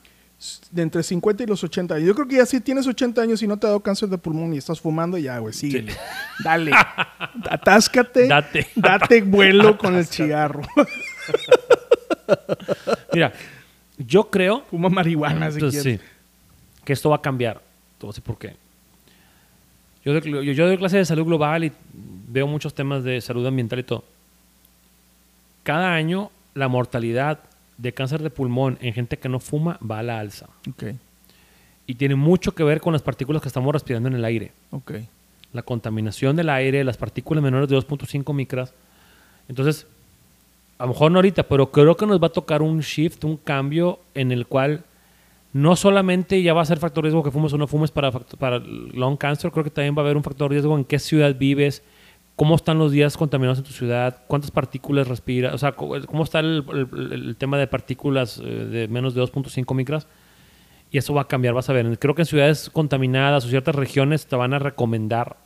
[0.73, 1.99] De entre 50 y los 80.
[2.01, 4.19] Yo creo que ya si tienes 80 años y no te ha dado cáncer de
[4.19, 5.95] pulmón y estás fumando, ya, güey, síguele.
[6.45, 6.73] Dale.
[7.51, 8.29] Atáscate.
[8.29, 8.67] Date.
[8.75, 10.63] Date vuelo con el cigarro.
[13.13, 13.33] Mira,
[13.99, 16.01] yo creo Fuma marihuana si Entonces, quieres.
[16.01, 16.07] sí,
[16.85, 17.61] que esto va a cambiar.
[18.01, 18.55] Decir por qué.
[20.05, 21.73] Yo doy, yo, yo doy clase de salud global y
[22.29, 24.05] veo muchos temas de salud ambiental y todo.
[25.63, 27.41] Cada año la mortalidad
[27.79, 30.47] de cáncer de pulmón en gente que no fuma va a la alza.
[30.71, 30.85] Ok,
[31.87, 34.53] Y tiene mucho que ver con las partículas que estamos respirando en el aire.
[34.71, 34.93] ok.
[35.55, 38.75] La contaminación del aire, las partículas menores de 2.5 micras.
[39.49, 39.87] Entonces,
[40.79, 43.37] a lo mejor no ahorita, pero creo que nos va a tocar un shift, un
[43.37, 44.85] cambio en el cual
[45.53, 48.59] no solamente ya va a ser factor riesgo que fumes o no fumes para, para
[48.59, 51.83] lung cancer, creo que también va a haber un factor riesgo en qué ciudad vives,
[52.35, 56.41] cómo están los días contaminados en tu ciudad, cuántas partículas respiras, o sea, cómo está
[56.41, 60.09] el, el- el tema de partículas eh, de menos de 2.5 micras.
[60.91, 61.99] Y eso va a cambiar, vas a ver.
[61.99, 65.37] Creo que en ciudades contaminadas o ciertas regiones te van a recomendar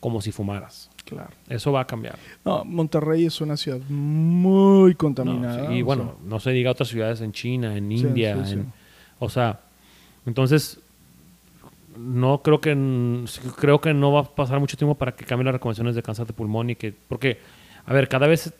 [0.00, 0.90] como si fumaras.
[1.06, 1.30] Claro.
[1.48, 2.18] Eso va a cambiar.
[2.44, 5.68] No, Monterrey es una ciudad muy No, contaminada.
[5.68, 8.52] sí, y bueno, no se diga otras ciudades en China, en India, sí, sí.
[8.58, 8.72] en-
[9.20, 9.60] o sea,
[10.26, 10.78] entonces
[11.96, 12.76] no creo que
[13.56, 16.26] creo que no va a pasar mucho tiempo para que cambien las recomendaciones de cáncer
[16.26, 17.38] de pulmón y que porque
[17.86, 18.52] a ver, cada vez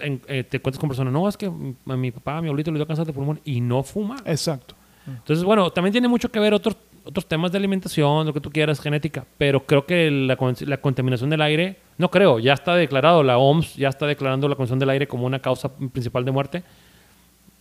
[0.00, 2.78] en- eh, te cuentas con personas, no, es que mi, mi papá, mi abuelito le
[2.78, 4.16] dio cáncer de pulmón y no fuma.
[4.24, 4.74] Exacto.
[5.06, 6.76] Entonces, bueno, también tiene mucho que ver otros,
[7.08, 11.30] otros temas de alimentación, lo que tú quieras, genética, pero creo que la, la contaminación
[11.30, 14.90] del aire, no creo, ya está declarado, la OMS ya está declarando la contaminación del
[14.90, 16.62] aire como una causa principal de muerte.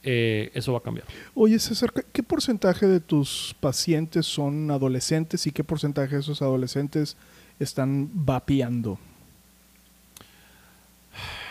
[0.03, 1.07] Eh, eso va a cambiar.
[1.33, 6.41] Oye, César, ¿qué- ¿qué porcentaje de tus pacientes son adolescentes y qué porcentaje de esos
[6.41, 7.17] adolescentes
[7.59, 8.99] están vapeando?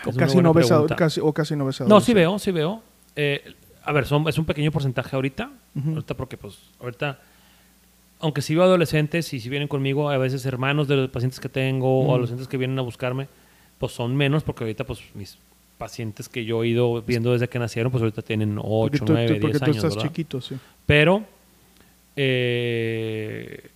[0.07, 2.53] O Es casi, no ves a- casi- o casi no ves No, sí veo, sí
[2.53, 2.83] veo.
[3.17, 3.43] Eh,
[3.83, 5.51] a ver, son, es un pequeño porcentaje ahorita.
[5.87, 7.19] Ahorita porque, pues, ahorita,
[8.21, 11.49] aunque sí veo adolescentes y si vienen conmigo, a veces hermanos de los pacientes que
[11.49, 12.09] tengo Ujú.
[12.11, 13.29] o adolescentes que vienen a buscarme,
[13.79, 15.39] pues son menos porque ahorita, pues, mis
[15.79, 19.05] pacientes que yo he ido viendo desde que nacieron, pues ahorita tienen 8, Porque tú,
[19.13, 20.57] 9, tú- 10 porque tú años, estás chiquito, sí.
[20.87, 21.23] Pero
[22.17, 23.69] eh,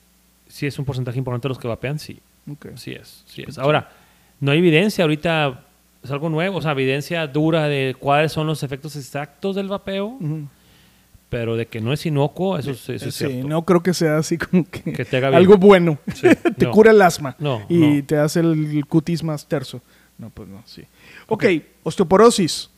[0.49, 2.19] sí es un porcentaje importante de los que vapean, sí.
[2.51, 2.69] Ok.
[2.77, 3.59] Sí es, sí es.
[3.59, 3.91] Ahora,
[4.41, 5.65] no hay evidencia, ahorita
[6.03, 10.07] es algo nuevo, o sea, evidencia dura de cuáles son los efectos exactos del vapeo,
[10.07, 10.49] Ujú.
[11.31, 13.49] Pero de que no es inocuo, eso, es- eso es Sí, cierto.
[13.49, 15.99] no creo que sea así como que, Que te haga algo bueno.
[16.15, 16.73] Sí, te no.
[16.73, 18.05] cura el asma No, y no.
[18.05, 19.81] te hace el cutis más terso.
[20.19, 20.83] No, pues no, sí.
[21.29, 21.45] Ok,
[21.85, 22.69] osteoporosis.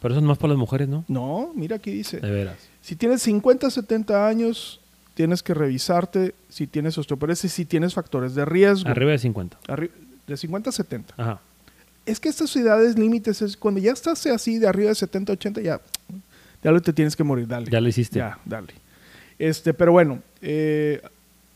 [0.00, 1.04] Pero eso es más para las mujeres, ¿no?
[1.08, 2.18] No, mira aquí dice.
[2.20, 2.56] De veras.
[2.82, 4.80] Si tienes 50, 70 años,
[5.14, 8.88] tienes que revisarte si tienes osteoporosis, si tienes factores de riesgo.
[8.88, 9.58] Arriba de 50.
[9.68, 9.90] Arri-
[10.26, 11.14] de 50 a 70.
[11.16, 11.40] Ajá.
[12.06, 15.60] Es que estas ciudades límites es cuando ya estás así de arriba de 70, 80,
[15.60, 15.80] ya,
[16.62, 17.70] ya lo te tienes que morir, dale.
[17.70, 18.18] Ya lo hiciste.
[18.18, 18.74] Ya, dale.
[19.38, 21.00] Este, pero bueno, eh,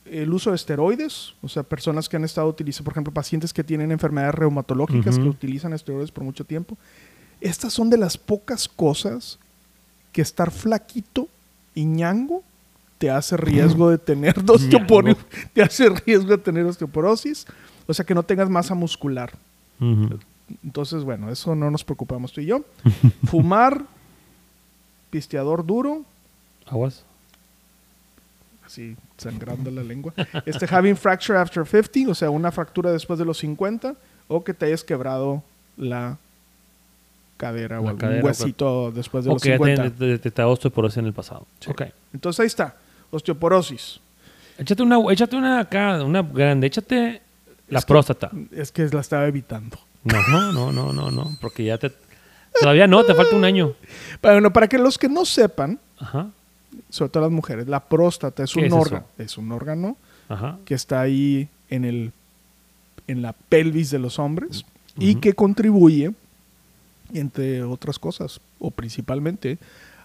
[0.05, 3.65] el uso de esteroides, o sea, personas que han estado utilizando, por ejemplo, pacientes que
[3.65, 5.25] tienen enfermedades reumatológicas Ujú.
[5.25, 6.77] que utilizan esteroides por mucho tiempo.
[7.41, 9.39] Estas son de las pocas cosas
[10.13, 11.29] que estar flaquito
[11.75, 12.43] y ñango
[12.99, 17.47] te hace riesgo de tener osteoporosis, te hace riesgo de tener osteoporosis,
[17.87, 19.33] o sea, que no tengas masa muscular.
[19.81, 20.19] Ujú.
[20.63, 22.65] Entonces, bueno, eso no nos preocupamos tú y yo.
[23.27, 23.85] Fumar,
[25.13, 26.05] pisteador duro,
[26.67, 27.05] Aguas.
[28.67, 30.13] así sangrando la lengua.
[30.47, 33.95] Este, having fracture after 50, o sea, una fractura después de los 50,
[34.29, 35.43] o que te hayas quebrado
[35.77, 36.17] la
[37.37, 39.83] cadera o algún cadera, huesito después de O los que ya 50.
[39.85, 41.47] te- te- te- te osteoporosis en el pasado.
[41.61, 41.71] Sí.
[41.71, 41.83] Ok.
[42.15, 42.77] Entonces ahí está,
[43.11, 44.01] osteoporosis.
[44.59, 46.67] Échate una, échate una acá, una grande.
[46.69, 47.21] Échate
[47.69, 48.31] la próstata.
[48.51, 49.79] Es que la estaba evitando.
[50.05, 51.37] No, no, no, no, no, no.
[51.41, 51.93] Porque ya te.
[52.61, 53.75] Todavía no, te falta un año.
[54.23, 56.31] Bueno, para que los que no sepan, Ajá.
[56.91, 59.07] sobre todo las mujeres, la próstata es ¿Qué un es órgano.
[59.17, 59.23] eso?
[59.25, 59.97] Es un órgano
[60.29, 60.59] Ajá.
[60.65, 62.13] que está ahí en el
[63.09, 64.65] en la pelvis de los hombres
[64.97, 66.13] y que contribuye
[67.13, 69.59] entre otras cosas o principalmente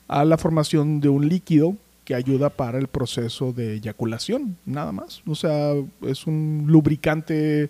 [0.08, 5.22] a la formación de un líquido que ayuda para el proceso de eyaculación, nada más.
[5.28, 7.70] O sea, es un lubricante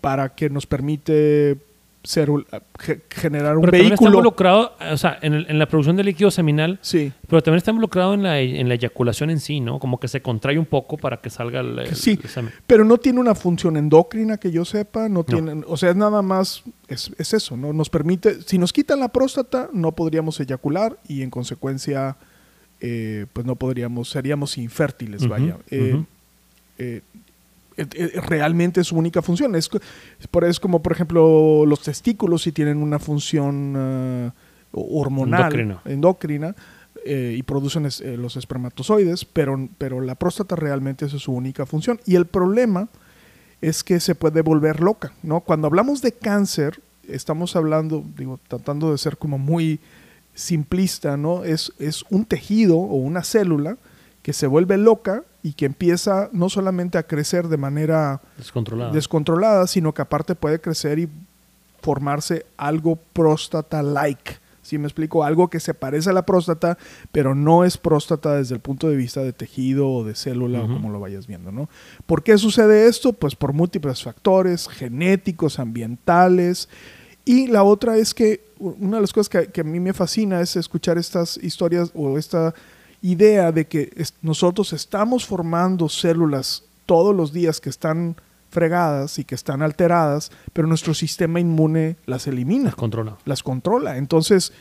[0.00, 1.58] para que nos permite
[2.78, 4.08] ge- generar un Pero también está vehículo.
[4.18, 7.70] involucrado, o sea, en, el- en la producción del líquido seminal, Sí, pero también está
[7.70, 9.78] involucrado en la, en la eyaculación en sí, ¿no?
[9.78, 12.18] Como que se contrae un poco para que salga el, el- Sí.
[12.22, 12.52] el semen.
[12.66, 16.22] pero no tiene una función endocrina que yo sepa, no tiene, o sea, es nada
[16.22, 17.72] más, es, es eso, ¿no?
[17.72, 22.16] Nos permite, si nos quitan la próstata, no podríamos eyacular y en consecuencia,
[22.80, 25.56] eh, pues no podríamos, seríamos infértiles, vaya.
[25.70, 26.04] Eh, eh, eh,
[26.78, 27.02] eh,
[28.28, 29.54] realmente es su única función.
[29.54, 29.68] Es,
[30.30, 34.30] por, es como, por ejemplo, los testículos si tienen una función eh,
[34.72, 35.80] hormonal, Endocrina.
[35.84, 36.56] endocrina,
[37.04, 41.64] eh, y producen es- eh, los espermatozoides, pero, pero la próstata realmente es su única
[41.66, 42.00] función.
[42.06, 42.88] Y el problema
[43.60, 45.40] es que se puede volver loca, ¿no?
[45.40, 49.80] Cuando hablamos de cáncer, estamos hablando, digo, tratando de ser como muy
[50.34, 51.44] simplista, ¿no?
[51.44, 53.76] Es, es un tejido o una célula
[54.22, 58.92] que se vuelve loca y que empieza no solamente a crecer de manera Descontrolado.
[58.92, 61.08] descontrolada, sino que aparte puede crecer y
[61.80, 64.36] formarse algo próstata-like.
[64.62, 65.24] ¿Sí me explico?
[65.24, 66.76] Algo que se parece a la próstata,
[67.10, 70.66] pero no es próstata desde el punto de vista de tejido o de célula o
[70.66, 71.70] como lo vayas viendo, ¿no?
[72.04, 73.14] ¿Por qué sucede esto?
[73.14, 76.68] Pues por múltiples factores genéticos, ambientales.
[77.24, 80.42] Y la otra es que una de las cosas que, que a mí me fascina
[80.42, 82.54] es escuchar estas historias o esta
[83.02, 88.16] idea de que es- nosotros estamos formando células todos los días que están
[88.50, 93.18] fregadas y que están alteradas, pero nuestro sistema inmune las elimina Descontrolado.
[93.26, 93.98] las controla.
[93.98, 94.52] Entonces,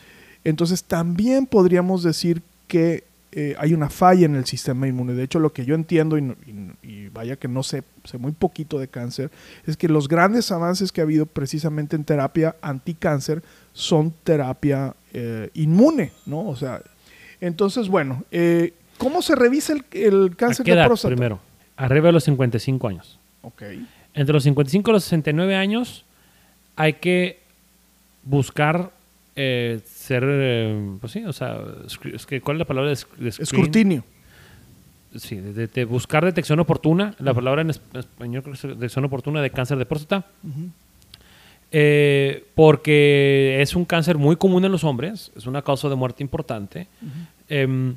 [0.43, 5.13] entonces también podríamos decir que eh, hay una falla en el sistema inmune.
[5.13, 8.17] De hecho, lo que yo entiendo, y, no- y- y vaya que no sé, sé
[8.17, 9.29] muy poquito de cáncer,
[9.65, 15.49] es que los grandes avances que ha habido precisamente en terapia anticáncer son terapia eh,
[15.53, 16.47] inmune, ¿no?
[16.47, 16.81] O sea,
[17.41, 21.13] entonces, bueno, eh, ¿cómo se revisa el, el ¿A cáncer de próstata?
[21.13, 21.39] primero?
[21.75, 23.19] Arriba de los 55 años.
[23.41, 23.61] Ok.
[24.13, 26.03] Entre los 55 y los 69 años
[26.75, 27.39] hay que
[28.23, 28.91] buscar
[29.35, 33.29] eh, ser, eh, pues sí, o sea, scre- es que, ¿cuál es la palabra de?
[33.29, 34.03] Escrutinio.
[35.15, 37.15] Sí, de, buscar detección oportuna.
[37.19, 40.25] La palabra en es- en español creo que es detección oportuna de cáncer de próstata.
[40.43, 40.69] Ujú.
[41.71, 46.23] Eh, porque es un cáncer muy común en los hombres, es una causa de muerte
[46.23, 46.87] importante.
[47.49, 47.95] Em,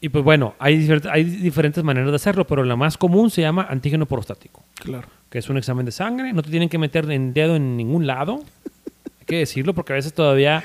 [0.00, 3.42] y pues bueno, hay, difer- hay diferentes maneras de hacerlo, pero la más común se
[3.42, 5.08] llama antígeno prostático, Claro.
[5.30, 6.32] que es un examen de sangre.
[6.32, 8.42] No te tienen que meter el dedo en ningún lado.
[9.20, 10.62] Hay que decirlo porque a veces todavía,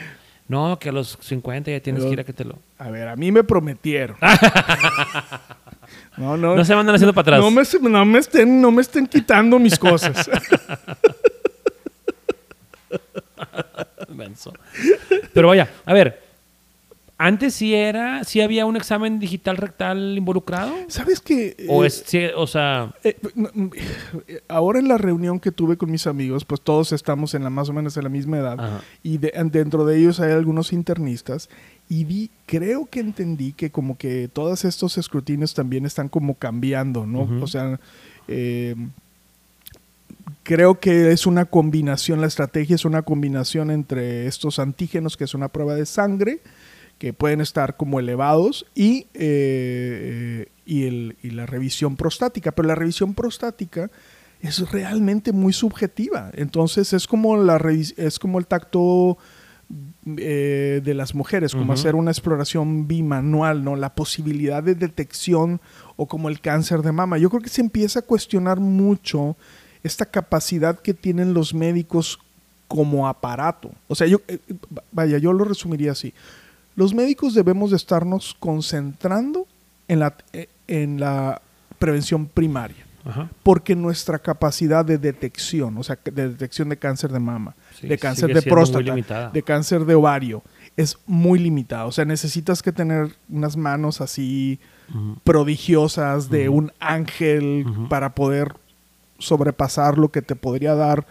[0.48, 2.60] no, que a los 50 ya tienes que ir a que te lo...
[2.78, 4.15] A ver, a mí me prometieron.
[6.17, 6.56] no, no.
[6.56, 7.39] No se mandan haciendo para atrás.
[7.41, 10.30] No me, no me estén, no me estén quitando mis cosas.
[15.34, 16.22] Pero vaya, a ver,
[17.18, 20.74] antes sí era, sí había un examen digital rectal involucrado.
[20.88, 21.56] ¿Sabes qué?
[21.70, 23.16] O Eh, es, sí, o sea, eh,
[24.48, 27.70] ahora en la reunión que tuve con mis amigos, pues todos estamos en la más
[27.70, 28.60] o menos en la misma edad.
[28.60, 28.82] Ajá.
[29.04, 31.48] Y de- dentro de ellos hay algunos internistas.
[31.90, 37.06] Y vi, creo que entendí que como que todos estos escrutinios también están como cambiando,
[37.06, 37.22] ¿no?
[37.24, 37.44] Ujú.
[37.44, 37.80] O sea,
[38.30, 38.76] eh,
[40.44, 45.34] creo que es una combinación, la estrategia es una combinación entre estos antígenos, que es
[45.34, 46.42] una prueba de sangre,
[46.98, 52.52] que pueden estar como elevados, y, eh, y, el- y la revisión prostática.
[52.52, 53.90] Pero la revisión prostática
[54.42, 56.32] es realmente muy subjetiva.
[56.34, 57.60] Entonces es como, la
[57.98, 59.18] es como el tacto
[60.18, 63.76] eh, de las mujeres, como hacer una exploración bimanual, ¿no?
[63.76, 65.62] La posibilidad de detección
[65.96, 67.18] o como el cáncer de mama.
[67.20, 69.38] Yo creo que se empieza a cuestionar mucho
[69.84, 72.20] esta capacidad que tienen los médicos
[72.67, 73.72] como aparato.
[73.88, 74.39] O sea, yo, eh,
[74.91, 76.13] vaya, yo lo resumiría así.
[76.76, 79.46] Los médicos debemos de estarnos concentrando
[79.88, 81.41] en la, eh, en la
[81.80, 83.30] prevención primaria ajá.
[83.44, 87.98] porque nuestra capacidad de detección, o sea, de detección de cáncer de mama, Sí, de
[87.98, 90.44] cáncer de próstata, de cáncer de ovario,
[90.78, 91.86] es muy limitada.
[91.86, 94.60] O sea, necesitas que tener unas manos así
[95.24, 98.56] prodigiosas de un ángel para poder
[99.22, 101.06] sobrepasar lo que te podría dar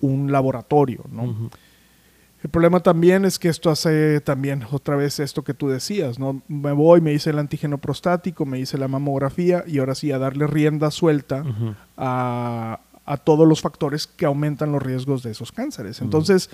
[0.00, 1.50] un laboratorio, ¿no?
[2.42, 6.42] El problema también es que esto hace también otra vez esto que tú decías, ¿no?
[6.48, 10.18] Me voy, me hice el antígeno prostático, me hice la mamografía y ahora sí a
[10.18, 11.44] darle rienda suelta
[11.96, 16.00] a, a todos los factores que aumentan los riesgos de esos cánceres.
[16.00, 16.50] Entonces,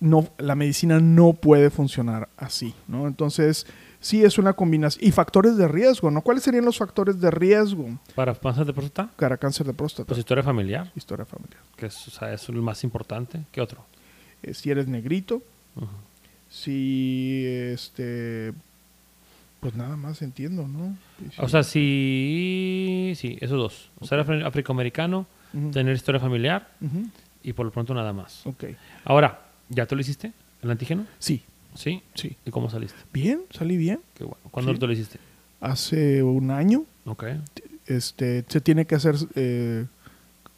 [0.00, 3.06] no, la medicina no puede funcionar así, ¿no?
[3.06, 3.66] Entonces,
[4.04, 5.02] sí es una combinación.
[5.08, 6.20] Y factores de riesgo, ¿no?
[6.20, 10.06] ¿Cuáles serían los factores de riesgo Para cáncer de próstata, para cáncer de próstata?
[10.06, 11.58] pues historia familiar, Historia familiar.
[11.76, 13.40] que es, o sea, es el más importante.
[13.50, 13.84] ¿Qué otro?
[14.42, 15.40] Eh, si eres negrito,
[16.50, 18.52] si este
[19.60, 20.94] pues nada más entiendo, ¿no?
[21.38, 23.90] O sea, sí, sí, esos dos.
[24.06, 25.26] Ser afri- afroamericano,
[25.72, 26.68] tener historia familiar
[27.42, 28.46] y por lo pronto nada más.
[28.46, 28.64] Ok.
[29.06, 29.40] Ahora,
[29.70, 30.32] ¿ya te lo hiciste?
[30.62, 31.06] ¿El antígeno?
[31.18, 31.42] Sí,
[31.74, 32.02] Sí.
[32.14, 32.36] sí.
[32.46, 32.98] ¿Y cómo saliste?
[33.12, 34.00] Bien, salí bien.
[34.14, 34.38] Qué bueno.
[34.50, 34.78] ¿Cuándo Sí.
[34.78, 35.18] te lo hiciste?
[35.60, 36.84] Hace un año.
[37.04, 37.24] Ok.
[37.86, 39.86] Este, se tiene que hacer eh,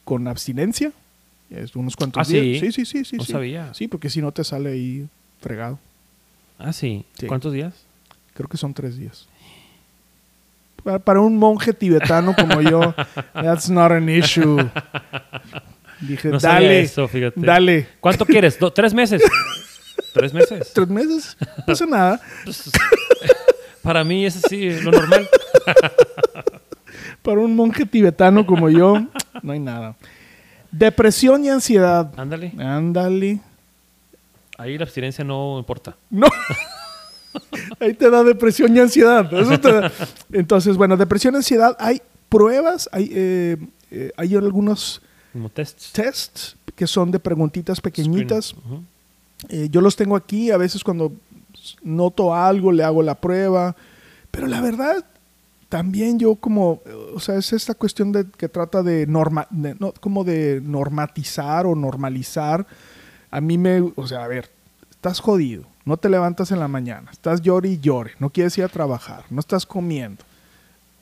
[0.03, 0.91] con abstinencia.
[1.49, 2.59] Es unos cuantos Ah, días.
[2.61, 2.71] ¿sí?
[2.71, 3.17] Sí, sí, sí.
[3.17, 3.31] No sí.
[3.31, 3.73] sabía.
[3.73, 5.07] Sí, porque si no te sale ahí
[5.41, 5.79] fregado.
[6.59, 7.05] Ah, sí.
[7.19, 7.25] Sí.
[7.27, 7.73] ¿Cuántos días?
[8.33, 9.27] Creo que son tres días.
[10.83, 12.93] Para, para un monje tibetano como yo,
[13.33, 14.57] that's not an issue.
[16.01, 17.39] Dije, No dale, eso, fíjate.
[17.41, 17.87] dale.
[17.99, 18.57] ¿Cuánto quieres?
[18.75, 19.21] ¿Tres meses?
[20.17, 20.71] ¿Tres meses?
[20.73, 22.21] Tres meses, no pasa nada.
[22.43, 22.69] Pues,
[23.81, 25.27] para mí es así, lo normal.
[27.21, 29.05] Para un monje tibetano como yo,
[29.41, 29.95] no hay nada.
[30.71, 32.11] Depresión y ansiedad.
[32.17, 32.53] Ándale.
[32.57, 33.39] Ándale.
[34.57, 35.95] Ahí la abstinencia no importa.
[36.09, 36.27] No.
[37.79, 39.31] Ahí te da depresión y ansiedad.
[39.33, 39.91] Eso te da.
[40.31, 41.75] Entonces, bueno, depresión y ansiedad.
[41.79, 43.57] Hay pruebas, hay, eh,
[43.91, 45.01] eh, hay algunos
[45.33, 45.91] Como tests.
[45.93, 48.53] tests que son de preguntitas pequeñitas.
[48.53, 48.83] Ujú.
[49.49, 51.11] Eh, yo los tengo aquí, a veces cuando
[51.83, 53.75] noto algo le hago la prueba,
[54.31, 55.03] pero la verdad
[55.69, 56.81] también yo como,
[57.13, 61.65] o sea, es esta cuestión de que trata de norma, de- no, como de normatizar
[61.65, 62.65] o normalizar.
[63.31, 64.49] A mí me, o sea, a ver,
[64.89, 68.63] estás jodido, no te levantas en la mañana, estás llore y llore, no quieres ir
[68.63, 70.23] a trabajar, no estás comiendo,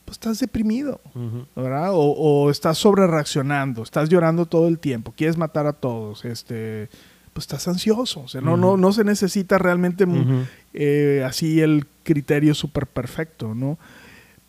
[0.03, 0.99] pues estás deprimido.
[1.13, 1.45] Ujú.
[1.55, 1.91] ¿verdad?
[1.93, 6.89] O, o estás sobre reaccionando, estás llorando todo el tiempo, quieres matar a todos, este,
[7.35, 8.21] pues estás ansioso.
[8.21, 13.53] O sea, no, no, no se necesita realmente mm, eh, así el criterio súper perfecto,
[13.53, 13.77] ¿no?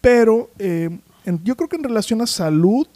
[0.00, 2.86] Pero eh, en- yo creo que en relación a salud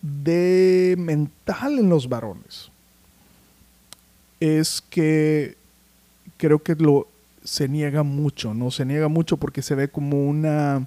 [0.00, 2.70] de mental en los varones,
[4.40, 5.54] es que
[6.38, 7.06] creo que lo
[7.44, 8.70] se niega mucho, ¿no?
[8.70, 10.86] Se niega mucho porque se ve como una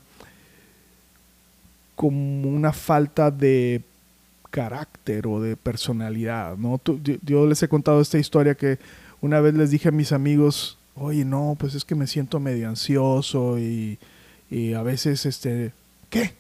[1.96, 3.82] como una falta de
[4.54, 6.78] carácter o de personalidad, ¿no?
[6.78, 8.78] Tú- yo, yo les he contado esta historia que
[9.20, 12.70] una vez les dije a mis amigos, oye, no, pues es que me siento medio
[12.70, 13.98] ansioso y,
[14.52, 15.72] y a veces, este,
[16.12, 16.34] ¿qué?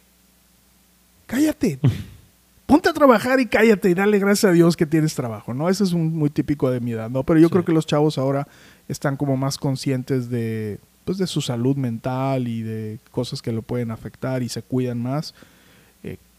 [1.25, 1.79] Cállate.
[2.67, 5.69] Ponte a trabajar y cállate y dale gracias a Dios que tienes trabajo, ¿no?
[5.69, 7.23] Eso es un- muy típico de mi edad, ¿no?
[7.23, 7.51] Pero yo Sí.
[7.53, 8.47] creo que los chavos ahora
[8.87, 13.63] están como más conscientes de, pues, de su salud mental y de cosas que lo
[13.63, 15.33] pueden afectar y se cuidan más.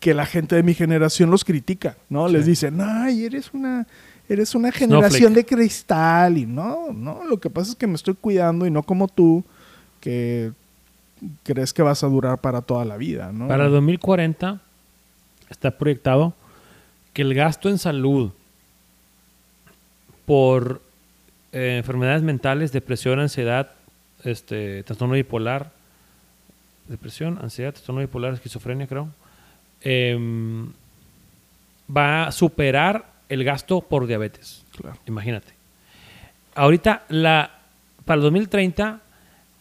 [0.05, 2.29] Que la gente de mi generación los critica, ¿no?
[2.29, 3.87] Les dicen, ay, eres una,
[4.29, 6.37] eres una generación de cristal.
[6.37, 9.43] Y no, no, lo que pasa es que me estoy cuidando y no como tú,
[10.01, 10.53] que
[11.43, 13.49] crees que vas a durar para toda la vida, ¿no?
[13.49, 14.61] Para 2040
[15.49, 16.35] está proyectado
[17.15, 18.31] que el gasto en salud
[20.27, 20.83] por
[21.53, 23.71] eh, enfermedades mentales, depresión, ansiedad,
[24.23, 25.73] este, trastorno bipolar,
[26.89, 29.09] depresión, ansiedad, trastorno bipolar, esquizofrenia, creo,
[29.85, 30.73] em,
[31.95, 34.65] va a superar el gasto por diabetes.
[34.77, 34.99] Claro.
[35.07, 35.53] Imagínate.
[36.55, 37.51] Ahorita, la,
[38.05, 39.01] para el 2030,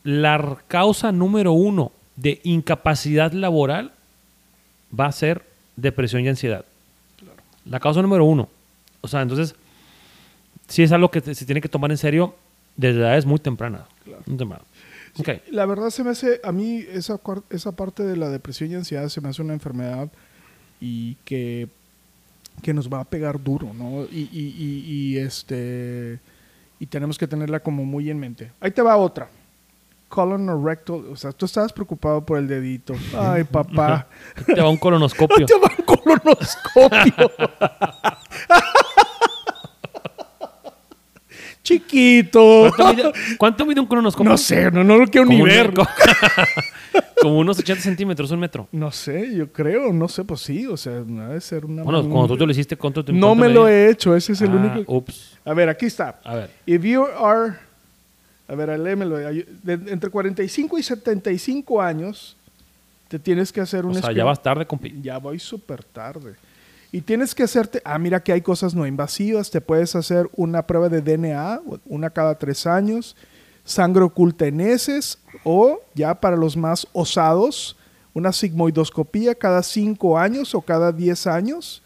[0.03, 3.91] la causa número uno de incapacidad laboral
[4.97, 6.65] va a ser depresión y ansiedad.
[7.65, 8.49] La causa número uno.
[9.01, 9.55] O sea, entonces,
[10.67, 12.35] sí es algo que se tiene que tomar en serio
[12.75, 13.83] desde edades muy tempranas.
[14.25, 14.65] Muy tempranas.
[15.19, 15.29] Ok.
[15.51, 19.07] La verdad se me hace, a mí esa, esa parte de la depresión y ansiedad
[19.09, 20.09] se me hace una enfermedad
[20.81, 21.67] y que,
[22.61, 24.03] que nos va a pegar duro, ¿no?
[24.11, 26.19] Y, y- y- y, este
[26.79, 28.51] y tenemos que tenerla como muy en mente.
[28.59, 29.29] Ahí te va otra.
[30.09, 32.93] Colon or rectal, o sea, tú estabas preocupado por el dedito.
[33.17, 34.07] Ay, papá.
[34.45, 35.45] Te va un colonoscopio.
[35.47, 37.31] te va un colonoscopio.
[41.63, 42.71] Chiquito.
[42.75, 44.29] ¿Cuánto mide, cuánto mide un colonoscopio?
[44.29, 45.73] No sé, no, no lo quiero ni ver.
[45.73, 45.87] co-
[47.21, 48.67] Como unos 80 centímetros, un metro.
[48.71, 51.81] No sé, yo creo, no sé, pues sí, o sea, no debe ser una...
[51.83, 54.41] Bueno, cuando tú te lo hiciste, ¿cuánto te No me lo he hecho, ese es
[54.41, 54.93] el Ah, único...
[54.93, 55.37] Ups.
[55.45, 56.19] A ver, aquí está.
[56.23, 56.49] A ver.
[56.65, 57.53] If you are...
[58.47, 59.17] A ver, léemelo.
[59.65, 62.35] entre 45 y 75 años,
[63.07, 63.95] te tienes que hacer un...
[63.95, 64.93] O sea, ya vas tarde, compi.
[65.01, 66.33] Ya voy súper tarde.
[66.93, 67.81] Y tienes que hacerte...
[67.83, 69.49] Ah, mira que hay cosas no invasivas.
[69.49, 73.15] Te puedes hacer una prueba de DNA, una cada tres años,
[73.65, 77.75] sangre oculta en heces, o ya para los más osados,
[78.13, 81.81] una sigmoidoscopía cada cinco años o cada 10 años.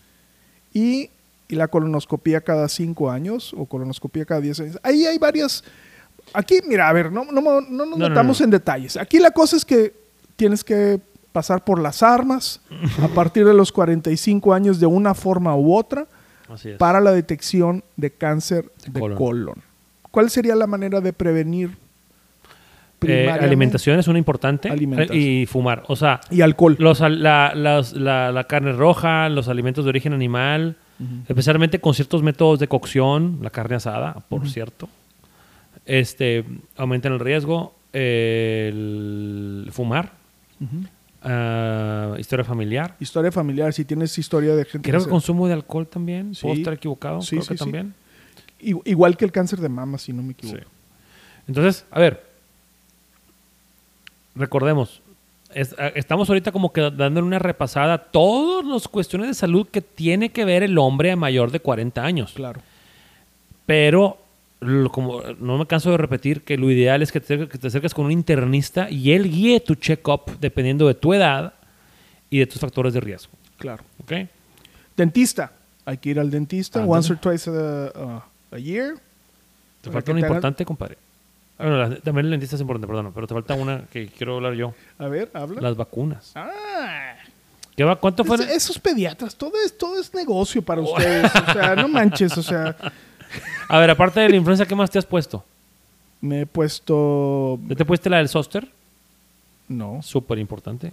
[0.73, 1.09] Y,
[1.47, 4.79] y la colonoscopía cada cinco años o colonoscopía cada 10 años.
[4.83, 5.63] Ahí hay varias...
[6.33, 8.43] Aquí, mira, a ver, no, no, no, no nos No, no, metamos no.
[8.43, 8.97] en detalles.
[8.97, 9.93] Aquí la cosa es que
[10.35, 10.99] tienes que
[11.37, 12.59] pasar por las armas
[13.03, 16.07] a partir de los 45 años de una forma u otra
[16.79, 19.17] para la detección de cáncer De de colon.
[19.17, 19.55] colon.
[20.09, 21.77] ¿Cuál sería la manera de prevenir
[23.05, 24.67] Eh, alimentación es una importante.
[24.67, 25.15] Alimentación.
[25.15, 25.83] eh, Y fumar.
[25.87, 26.75] O sea, y alcohol?
[26.79, 30.75] los, la, las- la- la carne roja, los alimentos de origen animal,
[31.27, 34.89] especialmente con ciertos métodos de cocción, la carne asada, por cierto,
[35.85, 36.43] este,
[36.75, 40.13] aumentan el riesgo, el fumar,
[41.27, 42.95] ah, historia familiar.
[42.99, 44.89] Historia familiar, si tienes historia de gente...
[44.89, 46.61] Creo que consumo de alcohol también, puedo Sí.
[46.61, 47.59] estar equivocado, Sí, creo sí, que sí.
[47.59, 47.93] también.
[48.59, 50.61] Igual que el cáncer de mama, si no me equivoco.
[51.47, 52.23] Entonces, a ver,
[54.35, 55.01] recordemos,
[55.53, 59.67] es- a- estamos ahorita como que dándole una repasada a todas las cuestiones de salud
[59.67, 62.33] que tiene que ver el hombre mayor de 40 años.
[62.33, 62.61] Claro.
[63.65, 64.17] Pero,
[64.59, 67.57] lo- como no me canso de repetir, que lo ideal es que te, acerques- que
[67.57, 71.53] te acerques con un internista y él guíe tu check-up dependiendo de tu edad
[72.29, 73.31] y de tus factores de riesgo.
[73.57, 73.83] Claro.
[74.03, 74.13] ¿Ok?
[74.95, 75.51] Dentista.
[75.85, 78.95] Hay que ir al dentista once or twice a, a year.
[79.81, 80.97] Te falta una hagan- importante, compadre.
[81.57, 84.35] Ah, Bueno, la- también el dentista es importante, perdón, pero te falta una que quiero
[84.35, 84.73] hablar yo.
[84.99, 85.61] A ver, habla.
[85.61, 86.31] Las vacunas.
[86.35, 87.13] Ah.
[87.75, 87.95] ¿Qué va?
[87.95, 88.35] ¿Cuánto fue?
[88.37, 91.31] Es- esos pediatras, todo es, todo es negocio para ustedes.
[91.33, 92.37] O sea, no manches.
[92.37, 92.75] O sea,
[93.69, 95.43] A ver, aparte de la influenza, ¿qué más te has puesto?
[96.19, 97.59] me he puesto.
[97.67, 98.67] ¿Ya te pusiste la del Zoster?
[99.67, 99.99] No.
[100.01, 100.91] Súper importante.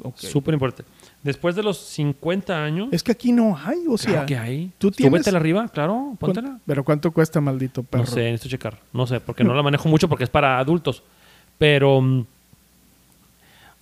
[0.00, 0.16] ok.
[0.16, 0.88] Súper importante.
[1.24, 4.12] Después de los 50 años, Es que aquí no hay, o sea.
[4.12, 4.70] claro que hay.
[4.78, 6.58] tú tienes- Súbetela arriba, claro, ¿cuán- póntela.
[6.66, 8.04] Pero ¿cuánto cuesta, maldito perro?
[8.04, 8.78] No sé, necesito checar.
[8.92, 11.02] No sé, porque no la manejo mucho porque es para adultos.
[11.58, 12.24] Pero, mm,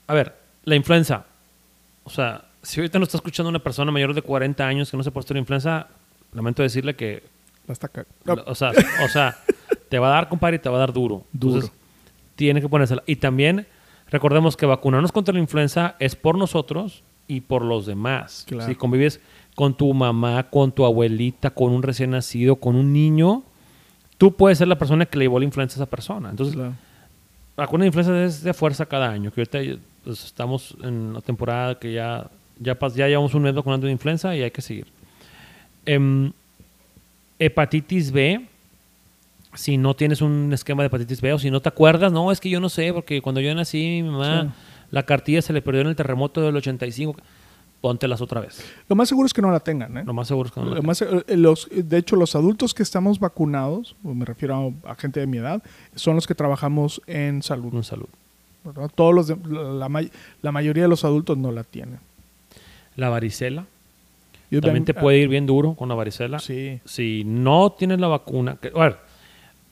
[0.06, 0.34] a ver,
[0.64, 1.26] la influenza.
[2.04, 5.02] O sea, si ahorita no está escuchando una persona mayor de 40 años que no
[5.02, 5.86] se ha puesto la influenza,
[6.32, 7.22] lamento decirle que,
[7.68, 8.06] Está ca-
[8.46, 8.72] o, sea,
[9.04, 9.36] o sea,
[9.88, 11.24] te va a dar, compadre, y te va a dar duro.
[11.32, 11.54] Duro.
[11.56, 11.72] Entonces,
[12.36, 13.02] tiene que ponérsela.
[13.06, 13.66] Y también,
[14.10, 18.44] recordemos que vacunarnos contra la influenza es por nosotros y por los demás.
[18.46, 18.66] Claro.
[18.68, 19.20] Si convives
[19.54, 23.42] con tu mamá, con tu abuelita, con un recién nacido, con un niño,
[24.18, 26.30] tú puedes ser la persona que le llevó la influenza a esa persona.
[26.30, 26.74] Entonces, Claro.
[27.56, 29.32] la vacuna de influenza es de fuerza cada año.
[29.32, 32.28] Que ahorita pues, estamos en la temporada que ya,
[32.60, 34.86] ya, ya llevamos un mes vacunando de influenza y hay que seguir.
[35.84, 36.32] Em,
[37.38, 38.46] hepatitis B,
[39.54, 42.40] si no tienes un esquema de hepatitis B o si no te acuerdas, no, es
[42.40, 44.48] que yo no sé, porque cuando yo nací, mi mamá, Sí.
[44.90, 47.16] la cartilla se le perdió en el terremoto del 85.
[47.80, 48.64] Póntelas otra vez.
[48.88, 50.02] Lo más seguro es que no la tengan, ¿eh?
[50.04, 52.74] Lo más seguro es que no la Lo más- eh, los, de hecho, los adultos
[52.74, 55.62] que estamos vacunados, me refiero a, a gente de mi edad,
[55.94, 57.64] son los que trabajamos en salud.
[57.64, 57.76] tengan.
[57.78, 58.06] Un salud.
[58.64, 58.90] ¿verdad?
[58.94, 60.10] Todos los de- la, la may-
[60.42, 62.00] la mayoría de los adultos no la tienen.
[62.96, 63.66] La varicela.
[64.50, 66.38] Yo También te ah, puede ir bien duro con la varicela.
[66.38, 68.96] Sí, si no tienes la vacuna, que, a ver,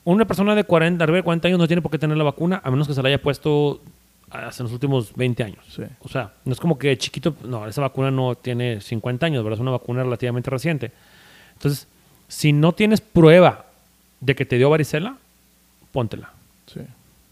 [0.04, 2.60] una persona de 40, arriba de 40 años no tiene por qué tener la vacuna,
[2.62, 3.80] a menos que se la haya puesto
[4.30, 5.64] hace los últimos 20 años.
[5.68, 5.82] sí.
[6.00, 9.58] O sea, no es como que chiquito, no, esa vacuna no tiene 50 años, ¿verdad?
[9.58, 10.90] Es una vacuna relativamente reciente.
[11.54, 11.86] Entonces,
[12.28, 13.66] si no tienes prueba
[14.20, 15.16] de que te dio varicela,
[15.92, 16.32] póntela,
[16.66, 16.80] sí.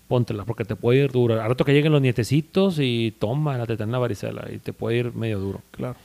[0.07, 1.40] póntela, porque te puede ir duro.
[1.43, 4.99] Al rato que lleguen los nietecitos y toma, te dan la varicela y te puede
[4.99, 5.61] ir medio duro.
[5.72, 5.97] Claro.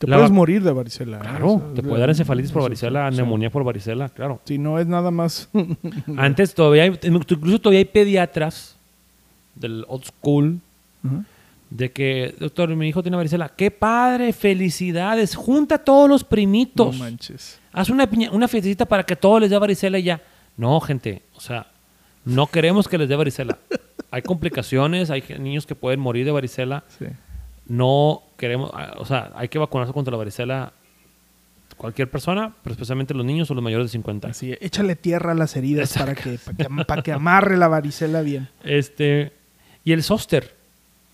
[0.00, 1.18] Te La puedes morir de varicela.
[1.18, 1.20] ¿eh?
[1.20, 4.40] Claro, O sea, te de- puede dar encefalitis por varicela, neumonía por varicela, claro.
[4.44, 5.48] Si no es nada más.
[6.16, 8.76] Antes todavía hay, incluso todavía hay pediatras
[9.54, 10.58] del old school
[11.68, 13.50] de que, doctor, mi hijo tiene varicela.
[13.50, 14.32] ¡Qué padre!
[14.32, 15.34] ¡Felicidades!
[15.36, 16.98] Junta a todos los no primitos.
[16.98, 17.60] manches.
[17.72, 20.20] Haz una, piña- una fiestecita para que todos les dé varicela y ya.
[20.56, 21.22] No, gente.
[21.36, 21.66] O sea,
[22.24, 23.58] no queremos que les dé varicela.
[24.10, 26.82] Hay complicaciones, hay niños que pueden morir de varicela.
[26.98, 27.04] Sí.
[27.70, 30.72] No queremos, ah, o sea, hay que vacunarse contra la varicela
[31.76, 34.36] cualquier persona, pero especialmente los niños o los mayores de 50 años.
[34.36, 38.22] Así, échale tierra a las heridas para que, para, que, para que amarre la varicela
[38.22, 38.48] bien.
[38.64, 39.32] Este,
[39.84, 40.52] y el zóster.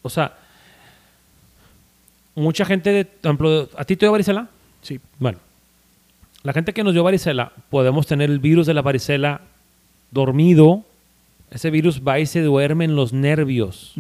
[0.01, 0.35] O sea,
[2.35, 4.49] mucha gente, de, por ejemplo, ¿a ti te dio varicela?
[4.81, 4.99] Sí.
[5.19, 5.39] Bueno,
[6.43, 9.43] la gente que nos dio varicela, podemos tener el virus de la varicela
[10.11, 10.85] dormido.
[11.51, 13.95] Ese virus va y se duerme en los nervios.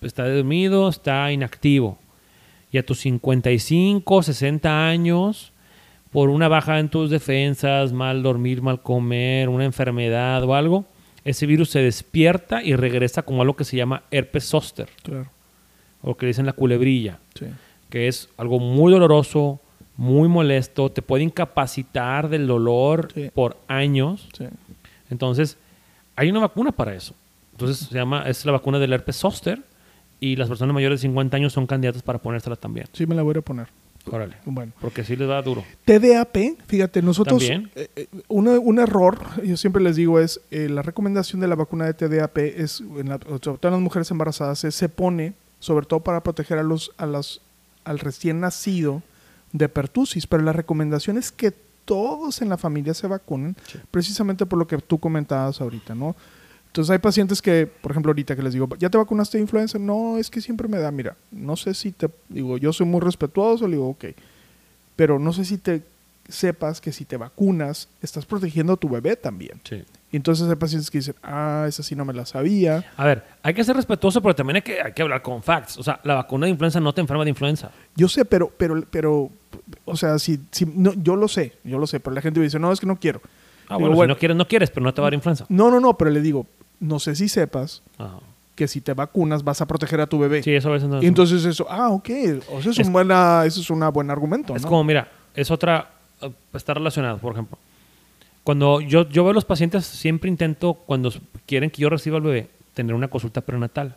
[0.00, 1.98] Está dormido, está inactivo.
[2.72, 5.52] Y a tus 55, 60 años,
[6.12, 10.84] por una baja en tus defensas, mal dormir, mal comer, una enfermedad o algo,
[11.24, 15.26] ese virus se despierta y regresa como algo que se llama herpes zóster, Claro.
[16.02, 17.46] o que dicen la culebrilla, Sí.
[17.90, 19.60] que es algo muy doloroso,
[19.96, 23.30] muy molesto, te puede incapacitar del dolor Sí.
[23.34, 24.28] por años.
[24.36, 24.46] Sí.
[25.10, 25.58] Entonces,
[26.16, 27.14] hay una vacuna para eso.
[27.52, 29.60] Entonces, se llama, es la vacuna del herpes zóster
[30.20, 32.86] y las personas mayores de 50 años son candidatas para ponérsela también.
[32.92, 33.68] Sí, me la voy a poner.
[34.10, 34.36] Órale.
[34.46, 34.72] Bueno.
[34.80, 35.62] Porque sí les da duro.
[35.84, 37.70] TDAP, fíjate, nosotros, También.
[37.74, 41.54] eh, eh, un, un error, yo siempre les digo, es eh, la recomendación de la
[41.54, 45.34] vacuna de TDAP es, en la- sobre todo en las mujeres embarazadas, es, se pone,
[45.58, 47.40] sobre todo para proteger a los, a las,
[47.84, 49.02] al recién nacido
[49.52, 51.52] de pertusis, pero la recomendación es que
[51.84, 53.54] todos en la familia se vacunen,
[53.90, 56.16] precisamente por lo que tú comentabas ahorita, ¿no?
[56.70, 59.76] Entonces hay pacientes que, por ejemplo, ahorita que les digo, ¿ya te vacunaste de influenza?
[59.76, 63.00] No, es que siempre me da, mira, no sé si te, digo, yo soy muy
[63.00, 64.04] respetuoso, le digo, ok,
[64.94, 65.82] pero no sé si te
[66.28, 69.60] sepas que si te vacunas, estás protegiendo a tu bebé también.
[69.64, 69.82] Sí.
[70.12, 72.84] Y entonces hay pacientes que dicen, ah, esa sí no me la sabía.
[72.96, 75.76] A ver, hay que ser respetuoso, pero también hay que, hay que hablar con facts.
[75.78, 77.72] O sea, la vacuna de influenza no te enferma de influenza.
[77.96, 79.30] Yo sé, pero, pero, pero,
[79.84, 82.44] o sea, si, si no, yo lo sé, yo lo sé, pero la gente me
[82.44, 83.20] dice, no, es que no quiero.
[83.68, 84.14] Ah, Digo, bueno, bueno.
[84.14, 85.46] si no quieres, no quieres, pero no te va a dar influenza.
[85.48, 86.46] No, no, no, pero le digo,
[86.80, 88.18] no sé si sepas Ajá.
[88.56, 90.42] que si te vacunas vas a proteger a tu bebé.
[90.42, 92.10] Sí, eso a veces no Y entonces eso, ah, ok,
[92.50, 94.68] o sea, es, Es- un buena, eso es un buen argumento, Es ¿no?
[94.68, 95.90] como, mira, es otra.
[96.22, 97.56] eh, Está relacionado, por ejemplo.
[98.42, 101.12] Cuando yo, yo veo a los pacientes, siempre intento, cuando
[101.46, 103.96] quieren que yo reciba al bebé, tener una consulta prenatal.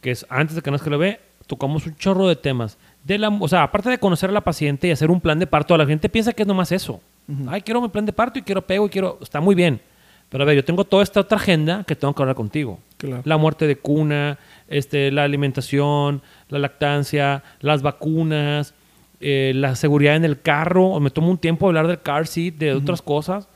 [0.00, 2.76] Que es antes de que nazca el bebé, tocamos un chorro de temas.
[3.04, 5.46] De la, o sea, aparte de conocer a la paciente y hacer un plan de
[5.46, 7.00] parto, la gente piensa que es nomás eso.
[7.48, 9.18] Ay, quiero mi plan de parto y quiero pego y quiero.
[9.20, 9.80] Está muy bien.
[10.28, 12.80] Pero a ver, yo tengo toda esta otra agenda que tengo que hablar contigo.
[12.96, 13.22] Claro.
[13.24, 18.74] La muerte de cuna, este, la alimentación, la lactancia, las vacunas,
[19.20, 20.86] eh, la seguridad en el carro.
[20.86, 23.48] O me tomo un tiempo hablar del car seat, de otras cosas.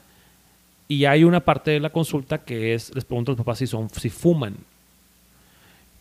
[0.87, 3.67] Y hay una parte de la consulta que es, les pregunto a los papás si,
[3.67, 4.55] son, si fuman.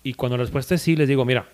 [0.03, 1.47] Y cuando la respuesta es sí, les digo, mira,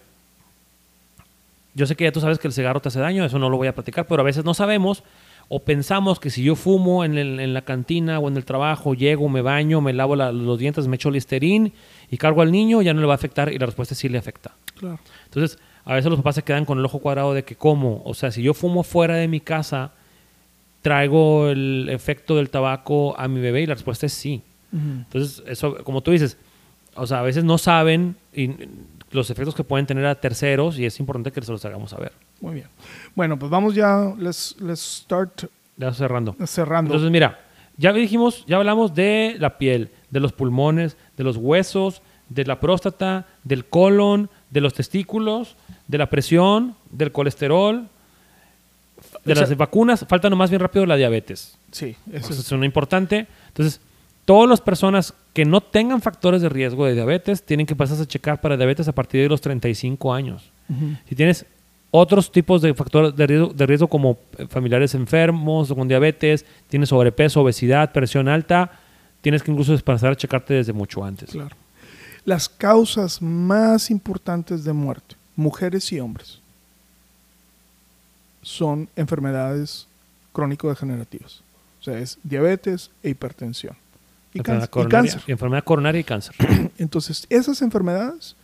[1.75, 3.57] yo sé que ya tú sabes que el cigarro te hace daño, eso no lo
[3.59, 5.03] voy a platicar, pero a veces no sabemos
[5.49, 8.95] o pensamos que si yo fumo en, el- en la cantina o en el trabajo,
[8.95, 11.73] llego, me baño, me lavo la- los dientes, me echo listerín
[12.11, 14.09] y cargo al niño, ya no le va a afectar y la respuesta es sí
[14.09, 14.53] le afecta.
[14.77, 14.99] Claro.
[15.25, 18.13] Entonces, a veces los papás se quedan con el ojo cuadrado de que cómo, o
[18.15, 19.93] sea, si yo fumo fuera de mi casa,
[20.83, 24.43] traigo el efecto del tabaco a mi bebé y la respuesta es sí.
[24.73, 26.37] Entonces, eso, como tú dices,
[26.97, 28.51] o sea, a veces no saben y,
[29.13, 32.13] los efectos que pueden tener a terceros y es importante que se los hagamos saber.
[32.41, 32.67] Muy bien.
[33.15, 35.45] Bueno, pues vamos ya, let's, let's start
[35.77, 36.35] Ya cerrando.
[36.47, 36.91] cerrando.
[36.93, 37.41] Entonces, mira,
[37.77, 42.61] ya dijimos, ya hablamos de la piel, de los pulmones, de los huesos, de la
[42.61, 45.57] próstata, del colon, de los testículos,
[45.87, 47.89] de la presión, del colesterol,
[49.25, 50.05] de O sea- las vacunas.
[50.09, 51.57] Falta nomás bien rápido la diabetes.
[51.71, 53.27] sí, eso es, es una importante.
[53.49, 53.81] Entonces,
[54.25, 58.07] todas las personas que no tengan factores de riesgo de diabetes tienen que pasarse a
[58.07, 60.51] checar para diabetes a partir de los 35 años.
[60.69, 60.97] Ujú.
[61.09, 61.45] Si tienes
[61.99, 66.45] otros tipos de factores de riesgo, de riesgo como eh, familiares enfermos o con diabetes,
[66.69, 68.71] tienes sobrepeso, obesidad, presión alta,
[69.21, 71.31] tienes que incluso pasar a checarte desde mucho antes.
[71.31, 71.57] Claro.
[72.25, 76.41] Las causas más importantes de muerte, mujeres y hombres,
[78.43, 79.87] son enfermedades
[80.33, 81.43] crónico-degenerativas.
[81.81, 83.77] O sea, es diabetes e hipertensión.
[84.35, 86.35] Y, enfermedad, cáncer, y enfermedad coronaria y cáncer.
[86.79, 88.37] Entonces, esas enfermedades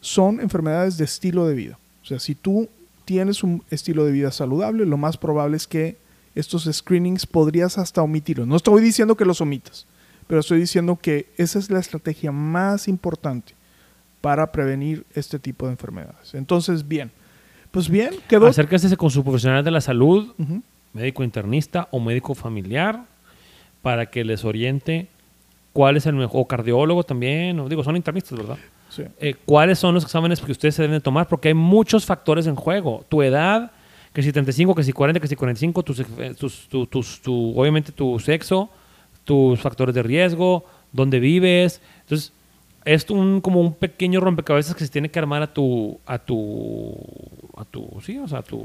[0.00, 1.78] son enfermedades de estilo de vida.
[2.10, 2.68] O sea, si tú
[3.04, 5.96] tienes un estilo de vida saludable, lo más probable es que
[6.34, 8.48] estos screenings podrías hasta omitirlos.
[8.48, 9.86] No estoy diciendo que los omitas,
[10.26, 13.54] pero estoy diciendo que esa es la estrategia más importante
[14.20, 16.34] para prevenir este tipo de enfermedades.
[16.34, 17.12] Entonces, bien.
[17.70, 18.48] Pues bien, quedó...
[18.48, 20.34] Acérquese con su profesional de la salud,
[20.92, 23.04] médico internista o médico familiar,
[23.82, 25.06] para que les oriente
[25.72, 28.58] cuál es el mejor, o cardiólogo también, o digo, son internistas, ¿verdad?
[28.90, 29.04] Sí.
[29.20, 32.46] eh, cuáles son los exámenes que ustedes se deben de tomar, porque hay muchos factores
[32.46, 33.04] en juego.
[33.08, 33.70] Tu edad,
[34.12, 37.58] que si 35, que si 40, que si 45, tus, eh, tus- tu- tus- tu-
[37.58, 38.68] obviamente tu sexo,
[39.24, 41.80] tus factores de riesgo, dónde vives.
[42.00, 42.32] Entonces,
[42.84, 46.96] es un, como un pequeño rompecabezas que se tiene que armar a tu, a tu,
[47.56, 48.60] a tu, sí, o sea, a tus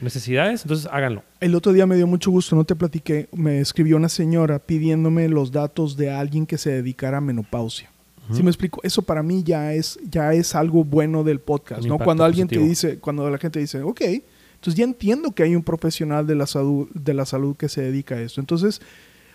[0.00, 0.62] necesidades.
[0.62, 1.24] Entonces, háganlo.
[1.40, 5.28] El otro día me dio mucho gusto, no te platiqué, me escribió una señora pidiéndome
[5.28, 7.90] los datos de alguien que se dedicara a menopausia.
[8.32, 8.80] ¿Sí me explico?
[8.82, 11.98] Eso para mí ya es, ya es algo bueno del podcast, Un ¿no?
[11.98, 15.62] Cuando alguien te dice, cuando la gente dice, ok, entonces ya entiendo que hay un
[15.62, 18.40] profesional de la salud, de la salud que se dedica a esto.
[18.40, 18.80] Entonces,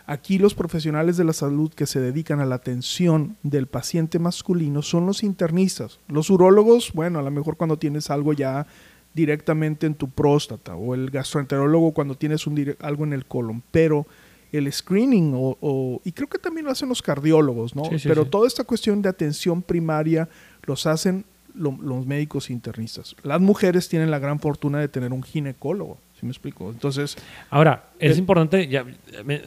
[0.05, 4.81] aquí los profesionales de la salud que se dedican a la atención del paciente masculino
[4.81, 5.99] son los internistas.
[6.07, 8.67] Los urólogos, bueno, a lo mejor cuando tienes algo ya
[9.13, 14.05] directamente en tu próstata o el gastroenterólogo cuando tienes un algo en el colon, pero
[14.53, 17.85] el screening o, o- y creo que también lo hacen los cardiólogos, ¿no?
[17.85, 18.29] Sí, sí, pero sí.
[18.29, 20.29] toda esta cuestión de atención primaria
[20.65, 21.25] los hacen
[21.55, 23.15] lo- los médicos internistas.
[23.23, 26.69] Las mujeres tienen la gran fortuna de tener un ginecólogo, ¿sí me explico?
[26.69, 27.15] Entonces,
[27.49, 28.85] Ahora, es Eh, importante, ya,
[29.25, 29.41] me-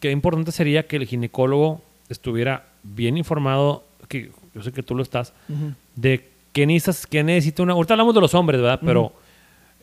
[0.00, 5.02] qué importante sería que el ginecólogo estuviera bien informado, que yo sé que tú lo
[5.02, 5.32] estás,
[5.96, 7.72] de qué necesitas, qué necesita una...
[7.72, 8.80] Ahorita hablamos de los hombres, ¿verdad?
[8.84, 9.12] Pero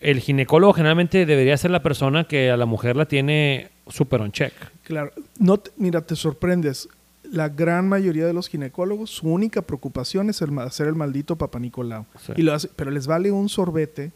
[0.01, 4.31] el ginecólogo generalmente debería ser la persona que a la mujer la tiene super on
[4.31, 4.53] check.
[4.83, 6.87] Claro, no te- mira, te sorprendes.
[7.31, 11.59] La gran mayoría de los ginecólogos, su única preocupación es el, hacer el maldito Papa
[11.59, 12.05] Nicolau.
[12.25, 12.33] Sí.
[12.37, 14.11] Y lo hace- pero les vale un sorbete,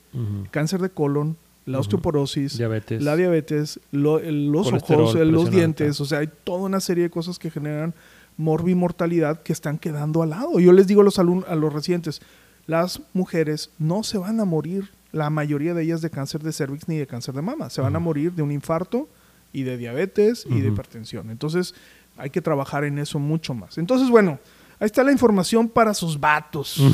[0.52, 3.02] cáncer de colon, la osteoporosis, Diabetes.
[3.04, 6.02] la diabetes, lo- el- los ojos, el- los dientes.
[6.02, 7.94] O sea, hay toda una serie de cosas que generan
[8.38, 10.60] morbimortalidad que están quedando al lado.
[10.60, 11.24] Yo les digo a los, a
[11.56, 12.22] los residentes,
[12.68, 16.88] las mujeres no se van a morir la mayoría de ellas de cáncer de cervix
[16.90, 17.70] ni de cáncer de mama.
[17.70, 19.08] Se van a morir de un infarto
[19.54, 21.30] y de diabetes y de hipertensión.
[21.30, 21.74] Entonces,
[22.18, 23.78] hay que trabajar en eso mucho más.
[23.78, 24.40] Entonces, bueno,
[24.80, 26.82] ahí está la información para sus vatos.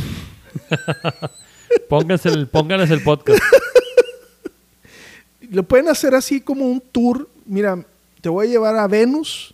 [1.90, 3.42] Pónganse el, pónganles el podcast.
[5.50, 7.30] Lo pueden hacer así como un tour.
[7.46, 7.84] Mira,
[8.22, 9.54] te voy a llevar a Venus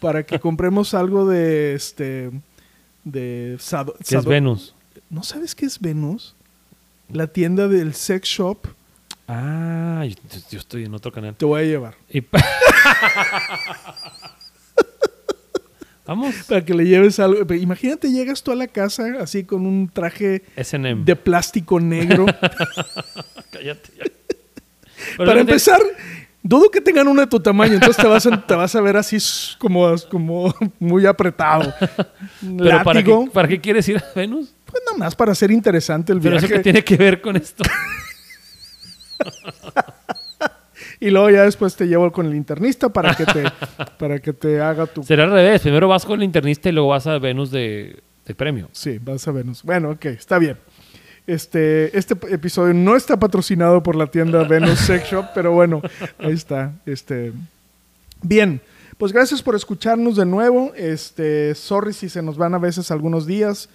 [0.00, 2.30] para que compremos algo de este
[3.04, 4.74] de sado- es Venus.
[5.10, 6.34] ¿No sabes qué es Venus?
[7.12, 8.66] La tienda del sex shop.
[9.28, 10.14] Ah, yo,
[10.50, 11.34] yo estoy en otro canal.
[11.34, 11.94] Te voy a llevar.
[12.10, 12.44] Y pa-
[16.06, 16.34] Vamos.
[16.48, 17.46] Para que le lleves algo.
[17.46, 21.04] Pero Imagínate, llegas tú a la casa así con un traje SNM.
[21.04, 22.26] de plástico negro.
[23.50, 23.90] Cállate.
[23.96, 24.04] ya.
[24.04, 25.80] Pero Para fíjate, empezar,
[26.42, 27.74] dudo que tengan uno de tu tamaño.
[27.74, 31.72] Entonces te vas a, te vas a ver así s- como, como muy apretado.
[32.40, 33.24] ¿Pero para Látigo.
[33.24, 34.52] qué, para qué quieres ir a Venus?
[34.74, 36.58] Pues nada más para hacer interesante el Pero eso viaje.
[36.58, 37.62] que tiene que ver con esto.
[41.00, 43.44] Y luego ya después te llevo con el internista para que te,
[43.98, 45.02] para que te haga tu...
[45.02, 45.60] Será al revés.
[45.60, 48.68] Primero vas con el internista y luego vas a Venus de, de premio.
[48.72, 49.62] Sí, vas a Venus.
[49.62, 50.56] Bueno, ok, está bien.
[51.26, 55.82] Este, este episodio no está patrocinado por la tienda Venus Sex Shop, pero bueno,
[56.18, 56.72] ahí está.
[56.86, 57.32] Este,
[58.22, 58.60] bien,
[58.96, 60.72] pues gracias por escucharnos de nuevo.
[60.74, 63.68] Este, sorry si se nos van a veces algunos días.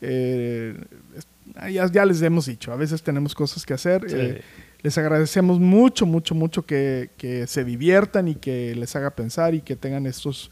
[0.00, 0.76] Eh,
[1.16, 1.26] es-
[1.72, 4.08] ya, ya les hemos dicho, a veces tenemos cosas que hacer.
[4.08, 4.16] Sí.
[4.18, 4.42] Eh,
[4.82, 9.60] les agradecemos mucho, mucho, mucho que, que se diviertan y que les haga pensar y
[9.60, 10.50] que tengan estos,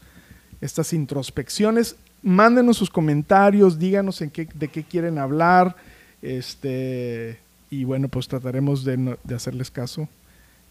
[0.61, 1.95] estas introspecciones.
[2.21, 5.75] Mándenos sus comentarios, díganos en qué, de qué quieren hablar.
[6.21, 7.39] Este,
[7.69, 10.09] y bueno, pues trataremos de, hacerles caso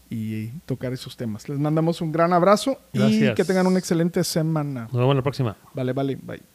[0.09, 1.47] y tocar esos temas.
[1.47, 4.81] Les mandamos un gran abrazo y que tengan una excelente semana.
[4.91, 5.55] Nos vemos la próxima.
[5.73, 6.54] Vale, vale, bye.